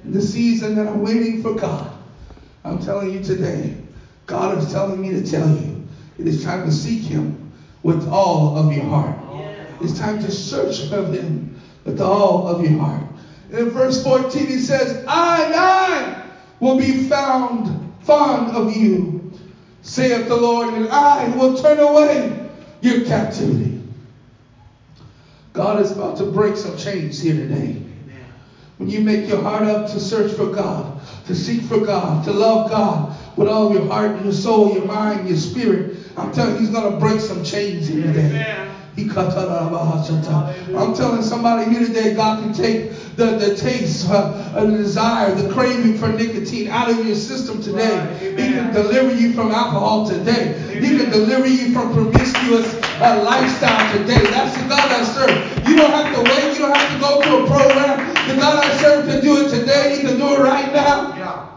in 0.04 0.12
the 0.12 0.20
season 0.20 0.74
that 0.76 0.86
I'm 0.86 1.02
waiting 1.02 1.42
for 1.42 1.54
God? 1.54 1.90
I'm 2.64 2.78
telling 2.78 3.10
you 3.12 3.22
today, 3.22 3.76
God 4.26 4.58
is 4.58 4.70
telling 4.70 5.00
me 5.00 5.10
to 5.10 5.28
tell 5.28 5.48
you, 5.48 5.88
it 6.18 6.28
is 6.28 6.44
time 6.44 6.66
to 6.66 6.72
seek 6.72 7.02
Him 7.02 7.50
with 7.82 8.06
all 8.08 8.58
of 8.58 8.72
your 8.72 8.84
heart. 8.84 9.16
It's 9.80 9.98
time 9.98 10.18
to 10.18 10.30
search 10.30 10.88
for 10.88 11.04
Him 11.06 11.58
with 11.84 12.00
all 12.00 12.46
of 12.46 12.62
your 12.62 12.78
heart. 12.78 13.04
In 13.50 13.70
verse 13.70 14.04
14, 14.04 14.46
He 14.46 14.58
says, 14.58 15.02
I 15.08 15.52
I 15.54 16.30
will 16.60 16.76
be 16.76 17.04
found 17.04 17.90
fond 18.02 18.56
of 18.56 18.76
you, 18.76 19.19
saith 19.90 20.28
the 20.28 20.36
Lord, 20.36 20.68
and 20.68 20.88
I 20.88 21.34
will 21.34 21.56
turn 21.56 21.80
away 21.80 22.48
your 22.80 23.04
captivity. 23.06 23.80
God 25.52 25.80
is 25.80 25.90
about 25.90 26.16
to 26.18 26.24
break 26.24 26.56
some 26.56 26.76
chains 26.76 27.20
here 27.20 27.34
today. 27.34 27.82
When 28.76 28.88
you 28.88 29.00
make 29.00 29.28
your 29.28 29.42
heart 29.42 29.64
up 29.64 29.90
to 29.90 30.00
search 30.00 30.32
for 30.32 30.46
God, 30.46 31.00
to 31.26 31.34
seek 31.34 31.60
for 31.62 31.80
God, 31.80 32.24
to 32.24 32.32
love 32.32 32.70
God 32.70 33.12
with 33.36 33.48
all 33.48 33.72
your 33.72 33.84
heart, 33.88 34.12
and 34.12 34.24
your 34.24 34.32
soul, 34.32 34.72
your 34.72 34.84
mind, 34.84 35.26
your 35.26 35.36
spirit, 35.36 35.96
I'm 36.16 36.32
telling 36.32 36.54
you, 36.54 36.60
He's 36.60 36.70
going 36.70 36.92
to 36.92 36.98
break 36.98 37.20
some 37.20 37.42
chains 37.42 37.88
here 37.88 38.06
today. 38.06 38.70
I'm 40.76 40.94
telling 40.94 41.22
somebody 41.22 41.70
here 41.70 41.86
today, 41.86 42.14
God 42.14 42.42
can 42.42 42.52
take 42.52 42.90
the, 43.16 43.36
the 43.36 43.56
taste, 43.56 44.08
uh, 44.10 44.64
the 44.64 44.76
desire, 44.76 45.34
the 45.34 45.52
craving 45.52 45.96
for 45.98 46.08
nicotine 46.08 46.68
out 46.68 46.90
of 46.90 47.04
your 47.06 47.14
system 47.14 47.62
today. 47.62 47.98
Right. 47.98 48.38
He 48.38 48.52
can 48.52 48.72
deliver 48.72 49.14
you 49.14 49.32
from 49.32 49.52
alcohol 49.52 50.06
today. 50.06 50.54
Amen. 50.54 50.82
He 50.82 50.98
can 50.98 51.10
deliver 51.10 51.46
you 51.46 51.72
from 51.72 51.92
promiscuous 51.92 52.74
uh, 53.00 53.22
lifestyle 53.24 53.98
today. 53.98 54.22
That's 54.30 54.56
the 54.56 54.68
God 54.68 54.90
I 54.90 55.04
serve. 55.04 55.68
You 55.68 55.76
don't 55.76 55.90
have 55.90 56.14
to 56.14 56.22
wait. 56.22 56.54
You 56.54 56.66
don't 56.66 56.76
have 56.76 56.92
to 56.92 57.00
go 57.00 57.22
to 57.22 57.44
a 57.44 57.46
program. 57.46 58.28
The 58.28 58.36
God 58.36 58.64
I 58.64 58.76
serve 58.78 59.06
can 59.06 59.20
do 59.22 59.44
it 59.44 59.50
today. 59.50 59.96
He 59.96 60.02
can 60.02 60.18
do 60.18 60.34
it 60.34 60.38
right 60.40 60.72
now. 60.72 61.16
Yeah. 61.16 61.49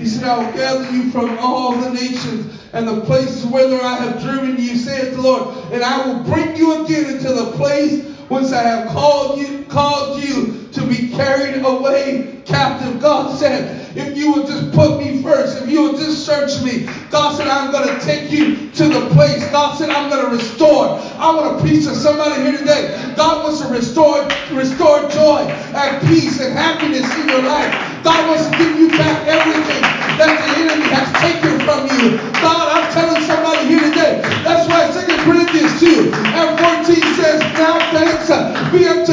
He 0.00 0.06
said, 0.06 0.24
I 0.24 0.38
will 0.38 0.54
gather 0.54 0.90
you 0.90 1.10
from 1.10 1.28
all 1.40 1.72
the 1.72 1.90
nations 1.90 2.58
and 2.72 2.88
the 2.88 3.02
places 3.02 3.44
whither 3.44 3.78
I 3.82 3.96
have 3.96 4.22
driven 4.22 4.58
you, 4.58 4.74
saith 4.74 5.12
the 5.12 5.20
Lord, 5.20 5.54
and 5.70 5.84
I 5.84 6.06
will 6.06 6.24
bring 6.24 6.56
you 6.56 6.82
again 6.86 7.16
into 7.16 7.30
the 7.30 7.52
place 7.52 8.06
whence 8.28 8.50
I 8.50 8.62
have 8.62 8.88
called 8.88 9.38
you, 9.38 9.66
called 9.68 10.18
you 10.18 10.59
be 10.90 11.08
carried 11.10 11.64
away 11.64 12.42
captive. 12.44 13.00
God 13.00 13.38
said, 13.38 13.96
if 13.96 14.16
you 14.16 14.32
would 14.32 14.46
just 14.46 14.72
put 14.72 14.98
me 14.98 15.22
first, 15.22 15.62
if 15.62 15.70
you 15.70 15.82
would 15.82 15.96
just 15.96 16.26
search 16.26 16.60
me, 16.62 16.84
God 17.10 17.36
said, 17.36 17.46
I'm 17.46 17.70
going 17.70 17.86
to 17.86 18.04
take 18.04 18.30
you 18.30 18.70
to 18.72 18.88
the 18.88 19.08
place. 19.14 19.46
God 19.50 19.76
said, 19.76 19.90
I'm 19.90 20.10
going 20.10 20.26
to 20.26 20.36
restore. 20.36 20.98
I 21.18 21.30
want 21.34 21.56
to 21.56 21.62
preach 21.62 21.84
to 21.84 21.94
somebody 21.94 22.42
here 22.42 22.58
today. 22.58 23.14
God 23.16 23.44
wants 23.44 23.60
to 23.60 23.68
restore, 23.68 24.26
restore 24.50 25.08
joy 25.08 25.46
and 25.74 26.06
peace 26.08 26.40
and 26.40 26.52
happiness 26.52 27.06
in 27.16 27.28
your 27.28 27.42
life. 27.42 27.70
God 28.02 28.26
wants 28.26 28.48
to 28.50 28.56
give 28.58 28.74
you 28.78 28.88
back 28.98 29.26
everything 29.28 29.82
that 30.18 30.32
the 30.42 30.50
enemy 30.58 30.88
has 30.90 31.08
taken 31.22 31.54
from 31.62 31.86
you. 31.86 32.18
God, 32.40 32.66
I'm 32.66 32.92
telling 32.92 33.22
somebody 33.22 33.66
here 33.68 33.80
today. 33.80 34.20
That's 34.42 34.66
why 34.66 34.90
2 34.90 35.22
Corinthians 35.22 35.78
2 35.78 36.10
and 36.14 36.48
14 36.58 37.14
says, 37.14 37.40
Now 37.54 37.78
thanks 37.92 38.30
be 38.72 38.86
unto 38.86 39.09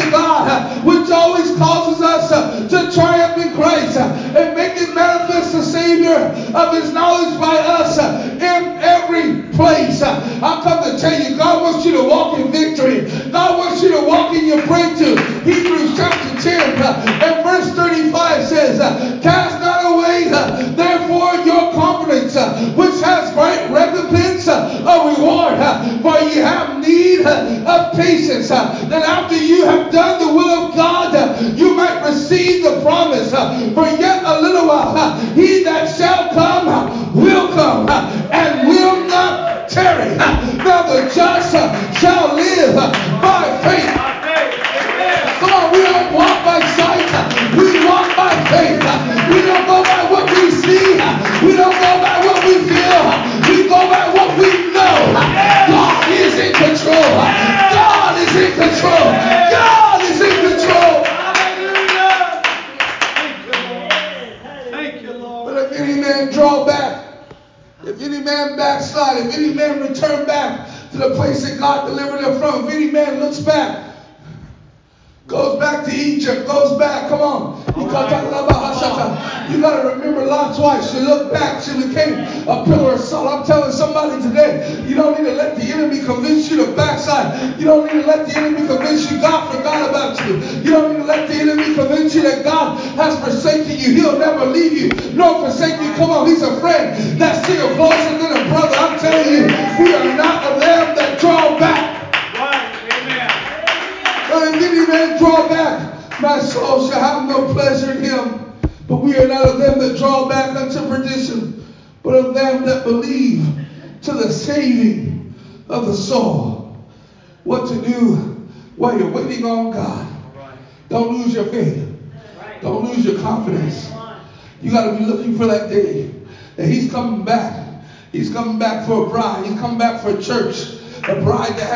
to 2.69 2.91
triumph 2.93 3.37
in 3.37 3.53
Christ 3.53 3.97
uh, 3.97 4.07
and 4.37 4.55
make 4.55 4.67
making 4.77 4.93
manifest 4.93 5.53
the 5.53 5.61
Savior 5.61 6.15
of 6.55 6.73
his 6.73 6.91
knowledge 6.91 7.39
by 7.39 7.55
us 7.57 7.97
uh, 7.97 8.19
in 8.33 8.77
every 8.81 9.51
place. 9.55 10.01
Uh, 10.01 10.39
I've 10.43 10.63
come 10.63 10.83
to 10.83 10.99
tell 10.99 11.19
you, 11.19 11.37
God 11.37 11.61
wants 11.61 11.85
you 11.85 11.93
to 11.93 12.03
walk 12.03 12.37
in 12.37 12.51
victory. 12.51 13.01
God 13.31 13.57
wants 13.57 13.81
you 13.81 13.89
to 13.91 14.01
walk 14.05 14.33
in 14.33 14.45
your 14.45 14.65
breakthrough. 14.65 15.17
Hebrews 15.43 15.95
chapter 15.95 16.41
10 16.41 16.81
and 16.83 17.43
verse 17.43 17.73
35 17.73 18.43
says, 18.43 18.77
Cast 19.21 19.56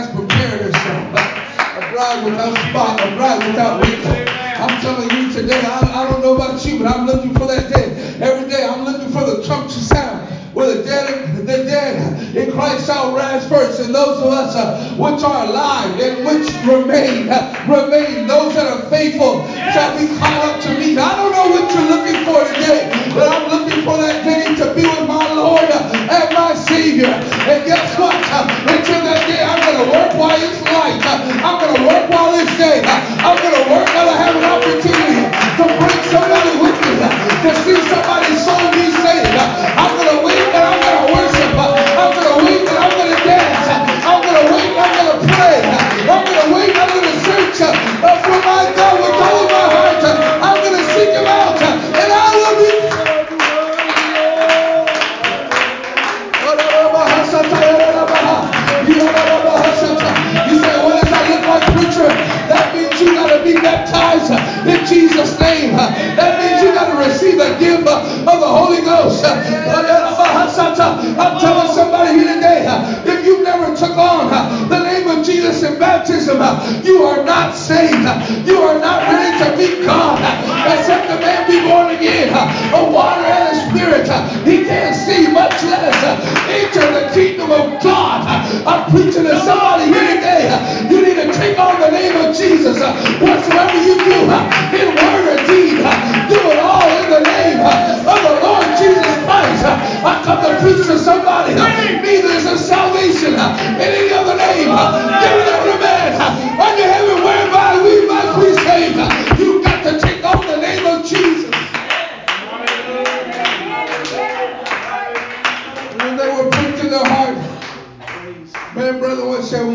has 0.01 0.15
prepared 0.15 0.61
herself. 0.61 1.13
A 1.77 1.91
bride 1.93 2.25
without 2.25 2.57
spot. 2.69 2.99
A 3.01 3.15
bride 3.15 3.45
without 3.47 3.81
wrinkle. 3.81 4.33
I'm 4.57 4.81
telling 4.81 5.09
you 5.11 5.31
today, 5.31 5.61
I, 5.61 6.05
I 6.05 6.09
don't 6.09 6.21
know 6.21 6.35
about 6.35 6.63
you, 6.65 6.79
but 6.79 6.87
I'm 6.87 7.05
looking 7.05 7.33
for 7.33 7.45
that 7.47 7.71
day. 7.71 8.17
Every 8.19 8.49
day 8.49 8.65
I'm 8.65 8.83
looking 8.83 9.09
for 9.09 9.23
the 9.25 9.43
trump 9.45 9.67
to 9.67 9.79
sound 9.79 10.27
where 10.53 10.75
the 10.75 10.83
dead, 10.83 11.37
the 11.37 11.45
dead 11.45 12.35
in 12.35 12.51
Christ 12.51 12.85
shall 12.85 13.15
rise 13.15 13.47
first, 13.47 13.79
and 13.79 13.95
those 13.95 14.17
of 14.17 14.25
us 14.25 14.55
uh, 14.55 14.95
which 14.97 15.23
are 15.23 15.45
alive 15.45 15.99
and 15.99 16.25
which 16.25 16.51
remain, 16.67 17.29
uh, 17.29 17.65
remain, 17.69 18.27
those 18.27 18.53
that 18.55 18.67
are 18.67 18.89
faithful 18.89 19.45
shall 19.71 19.97
be 19.97 20.07
caught 20.19 20.40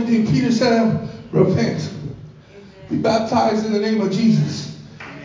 what 0.07 0.13
shall 0.13 0.21
we 0.21 0.25
do? 0.25 0.33
Peter 0.33 0.53
said, 0.53 1.09
repent. 1.33 1.93
Be 2.91 2.97
baptized 2.97 3.67
in 3.67 3.73
the 3.73 3.81
name 3.81 4.01
of 4.01 4.13
Jesus. 4.13 4.79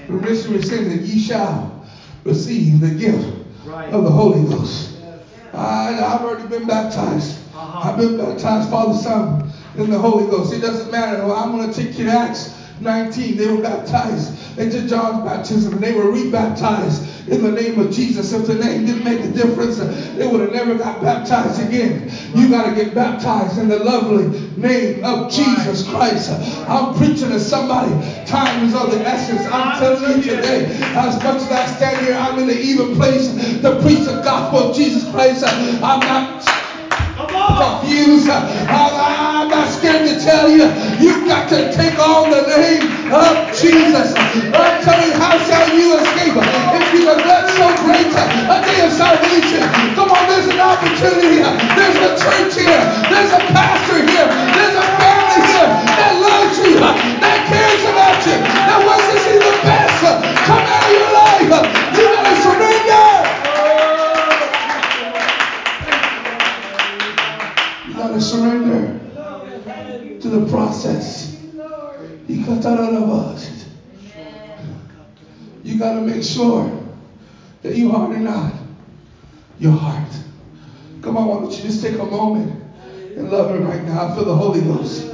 Remission 0.07 0.55
of 0.55 0.65
sins, 0.65 0.93
and 0.93 1.01
ye 1.01 1.19
shall 1.19 1.85
receive 2.23 2.79
the 2.79 2.89
gift 2.89 3.27
of 3.67 4.03
the 4.03 4.09
Holy 4.09 4.43
Ghost. 4.49 4.97
I, 5.53 5.91
have 5.91 6.21
already 6.21 6.47
been 6.47 6.65
baptized. 6.65 7.37
Uh-huh. 7.53 7.89
I've 7.89 7.97
been 7.97 8.17
baptized, 8.17 8.69
Father, 8.69 8.97
Son, 8.97 9.51
in 9.77 9.89
the 9.89 9.97
Holy 9.97 10.25
Ghost. 10.25 10.53
It 10.53 10.61
doesn't 10.61 10.91
matter. 10.91 11.23
I'm 11.23 11.51
going 11.51 11.71
to 11.71 11.73
take 11.73 11.97
you 11.97 12.05
to 12.05 12.11
Acts 12.11 12.60
19. 12.81 13.37
They 13.37 13.47
were 13.47 13.61
baptized 13.61 14.59
into 14.59 14.87
John's 14.87 15.23
baptism 15.25 15.73
and 15.73 15.83
they 15.83 15.93
were 15.93 16.11
rebaptized 16.11 17.29
in 17.29 17.41
the 17.41 17.51
name 17.51 17.79
of 17.79 17.91
Jesus. 17.91 18.33
If 18.33 18.47
the 18.47 18.55
name 18.55 18.85
didn't 18.85 19.03
make 19.03 19.19
a 19.19 19.31
difference, 19.33 19.77
they 19.77 20.27
would 20.27 20.41
have 20.41 20.51
never 20.51 20.75
got 20.75 21.01
baptized 21.01 21.61
again. 21.61 22.11
You 22.35 22.49
got 22.49 22.69
to 22.69 22.75
get 22.75 22.93
baptized 22.93 23.57
in 23.59 23.69
the 23.69 23.79
lovely 23.79 24.25
name 24.57 25.03
of 25.05 25.31
Jesus 25.31 25.87
Christ. 25.87 26.29
I'm 26.67 26.93
preaching 26.95 27.29
to 27.29 27.39
somebody. 27.39 27.91
Time 28.25 28.65
is 28.65 28.75
of 28.75 28.91
the 28.91 28.99
essence. 29.05 29.45
I'm 29.45 29.79
telling 29.79 30.21
you 30.21 30.35
today, 30.35 30.65
as 30.95 31.17
much 31.23 31.37
as 31.37 31.51
I 31.51 31.65
stand 31.65 32.05
here, 32.05 32.15
I'm 32.15 32.39
in 32.39 32.47
the 32.47 32.59
even 32.59 32.95
place 32.95 33.27
to 33.27 33.79
preach 33.81 34.05
the 34.05 34.21
gospel 34.23 34.69
of 34.69 34.75
Jesus 34.75 35.09
Christ. 35.09 35.43
I'm 35.45 35.99
not 35.99 36.50
confused. 37.27 38.29
I'm 38.29 39.49
not 39.49 39.67
scared 39.69 40.07
to 40.07 40.15
tell 40.23 40.49
you, 40.49 40.65
you've 41.01 41.27
got 41.27 41.49
to 41.49 41.71
take 41.73 41.97
on 41.99 42.29
the 42.29 42.47
name 42.47 42.85
of 43.11 43.51
Jesus. 43.53 44.15
Uh, 44.15 44.55
I'm 44.55 44.79
telling 44.83 45.11
you, 45.11 45.17
how 45.19 45.35
shall 45.43 45.67
you 45.75 45.97
escape 45.99 46.35
if 46.37 46.85
you 46.93 47.01
neglect 47.05 47.51
so 47.57 47.67
great 47.83 48.07
a 48.07 48.57
day 48.63 48.79
of 48.85 48.91
salvation? 48.93 49.65
Come 49.95 50.09
on, 50.11 50.23
there's 50.29 50.47
an 50.47 50.59
opportunity. 50.59 51.43
here. 51.43 51.53
There's 51.75 51.97
a 51.99 52.11
church 52.15 52.53
here. 52.55 52.83
There's 53.11 53.33
a 53.33 53.41
pastor 53.51 53.99
here. 54.05 54.27
There's 54.55 54.77
a 54.77 54.87
family 55.01 55.41
here 55.51 55.69
that 55.97 56.11
loves 56.21 56.57
you, 56.63 57.10
got 68.11 68.19
to 68.19 68.25
surrender 68.25 68.99
to 70.19 70.29
the 70.29 70.45
process. 70.49 71.37
You 75.63 75.77
got 75.77 75.93
to 75.93 76.01
make 76.01 76.23
sure 76.23 76.83
that 77.61 77.75
you 77.75 77.89
harden 77.89 78.25
not 78.25 78.53
your 79.59 79.71
heart. 79.71 80.09
Come 81.01 81.17
on, 81.17 81.27
why 81.27 81.39
don't 81.39 81.55
you 81.55 81.63
just 81.63 81.81
take 81.81 81.93
a 81.93 82.05
moment 82.05 82.61
and 83.15 83.31
love 83.31 83.55
him 83.55 83.65
right 83.65 83.83
now? 83.83 84.07
I 84.07 84.15
feel 84.15 84.25
the 84.25 84.35
Holy 84.35 84.61
Ghost. 84.61 85.11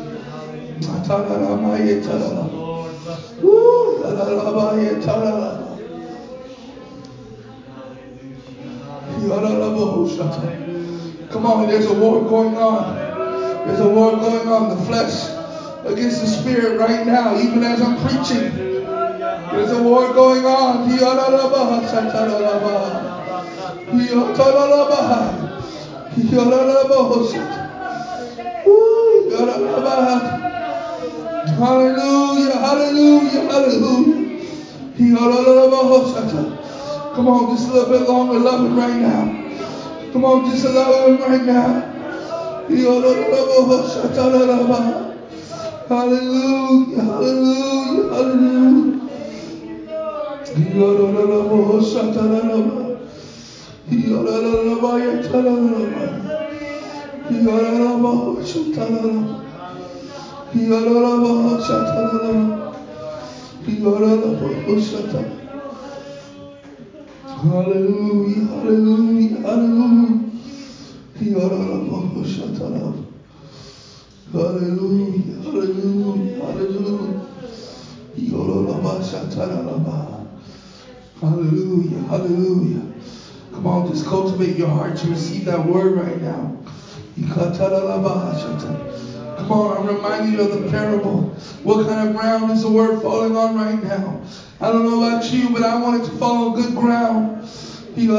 Come 11.29 11.45
on, 11.45 11.67
there's 11.67 11.85
a 11.85 11.93
war 11.93 12.23
going 12.23 12.55
on. 12.57 13.67
There's 13.67 13.81
a 13.81 13.89
war 13.89 14.11
going 14.11 14.47
on. 14.47 14.69
The 14.69 14.83
flesh 14.85 15.27
against 15.85 16.21
the 16.21 16.27
spirit 16.27 16.79
right 16.79 17.05
now, 17.05 17.37
even 17.37 17.63
as 17.63 17.81
I'm 17.81 17.97
preaching. 17.99 18.55
There's 19.51 19.71
a 19.71 19.83
war 19.83 20.13
going 20.13 20.45
on. 20.45 20.89
Hallelujah, 31.57 32.55
hallelujah, 32.57 33.41
hallelujah. 33.51 34.17
Come 37.15 37.27
on, 37.27 37.55
just 37.55 37.67
a 37.67 37.73
little 37.73 37.89
bit 37.89 38.07
longer. 38.07 38.39
Love 38.39 38.65
him 38.65 38.77
right 38.77 39.01
now. 39.01 39.46
Come 40.13 40.25
on, 40.25 40.45
just 40.49 40.65
love 40.65 41.09
him 41.09 41.21
right 41.21 41.45
now. 41.45 41.93
Hallelujah, 45.87 47.01
hallelujah, 47.01 48.09
hallelujah. 48.09 48.97
Hallelujah, 64.69 65.46
hallelujah, 67.37 68.45
hallelujah. 68.45 69.37
Hallelujah, 74.33 75.41
hallelujah, 75.43 76.35
hallelujah. 76.39 77.21
Hallelujah, 81.21 81.99
hallelujah. 82.01 82.01
Hallelujah. 82.09 82.85
Come 83.53 83.67
on, 83.67 83.91
just 83.91 84.05
cultivate 84.05 84.57
your 84.57 84.69
heart 84.69 84.97
to 84.97 85.07
receive 85.09 85.45
that 85.45 85.65
word 85.67 85.95
right 85.95 86.21
now. 86.21 86.63
Come 89.37 89.51
on, 89.51 89.77
I'm 89.77 89.87
reminding 89.87 90.33
you 90.33 90.41
of 90.41 90.51
the 90.51 90.69
parable. 90.69 91.21
What 91.63 91.87
kind 91.87 92.07
of 92.07 92.15
ground 92.15 92.51
is 92.51 92.63
the 92.63 92.69
word 92.69 93.01
falling 93.01 93.35
on 93.35 93.55
right 93.55 93.81
now? 93.81 94.21
I 94.59 94.71
don't 94.71 94.85
know 94.85 95.03
about 95.03 95.31
you, 95.31 95.51
but 95.51 95.61
I 95.61 95.79
wanted 95.79 96.05
to 96.05 96.11
fall 96.17 96.49
on 96.49 96.55
good 96.55 96.75
ground. 96.75 97.47
Come 97.95 98.09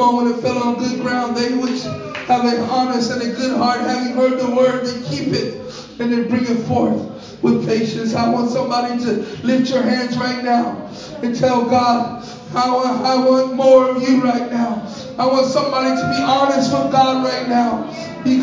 on, 0.00 0.16
when 0.16 0.28
it 0.32 0.40
fell 0.40 0.62
on 0.62 0.78
good 0.78 1.00
ground, 1.00 1.36
they 1.36 1.52
which 1.54 1.82
have 2.28 2.44
an 2.44 2.60
honest 2.60 3.10
and 3.10 3.20
a 3.22 3.32
good 3.34 3.56
heart, 3.56 3.80
having 3.80 4.14
heard 4.14 4.38
the 4.38 4.54
word, 4.54 4.86
they 4.86 5.02
keep 5.02 5.32
it 5.32 5.56
and 5.98 6.12
they 6.12 6.28
bring 6.28 6.44
it 6.44 6.58
forth 6.68 7.42
with 7.42 7.66
patience. 7.66 8.14
I 8.14 8.28
want 8.28 8.50
somebody 8.50 9.02
to 9.02 9.14
lift 9.42 9.68
your 9.70 9.82
hands 9.82 10.16
right 10.16 10.44
now 10.44 10.88
and 11.22 11.34
tell 11.34 11.68
God, 11.68 12.22
I 12.54 12.70
want, 12.70 13.04
I 13.04 13.16
want 13.16 13.54
more 13.54 13.90
of 13.90 14.00
you 14.02 14.22
right 14.22 14.48
now. 14.48 14.86
I 15.18 15.26
want 15.26 15.46
somebody 15.46 16.00
to 16.00 16.08
be 16.08 16.22
honest 16.22 16.72
with 16.72 16.92
God 16.92 17.24
right 17.24 17.48
now. 17.48 17.82
The 18.24 18.40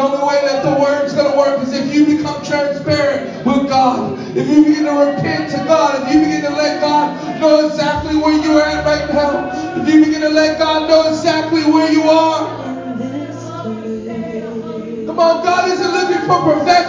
only 0.00 0.22
way 0.26 0.40
that 0.42 0.62
the 0.62 0.74
word's 0.80 1.14
going 1.14 1.23
If 4.36 4.48
you 4.48 4.64
begin 4.64 4.84
to 4.86 4.90
repent 4.90 5.48
to 5.52 5.58
God. 5.58 6.02
If 6.02 6.12
you 6.12 6.20
begin 6.20 6.42
to 6.42 6.50
let 6.50 6.80
God 6.80 7.40
know 7.40 7.68
exactly 7.68 8.16
where 8.16 8.34
you're 8.42 8.60
at 8.60 8.84
right 8.84 9.08
now. 9.14 9.80
If 9.80 9.88
you 9.88 10.04
begin 10.04 10.22
to 10.22 10.28
let 10.28 10.58
God 10.58 10.88
know 10.88 11.08
exactly 11.08 11.62
where 11.62 11.92
you 11.92 12.02
are. 12.02 12.48
Come 15.06 15.20
on, 15.20 15.44
God 15.44 15.68
isn't 15.70 15.92
looking 15.92 16.26
for 16.26 16.42
perfection. 16.42 16.83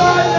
life. 0.00 0.29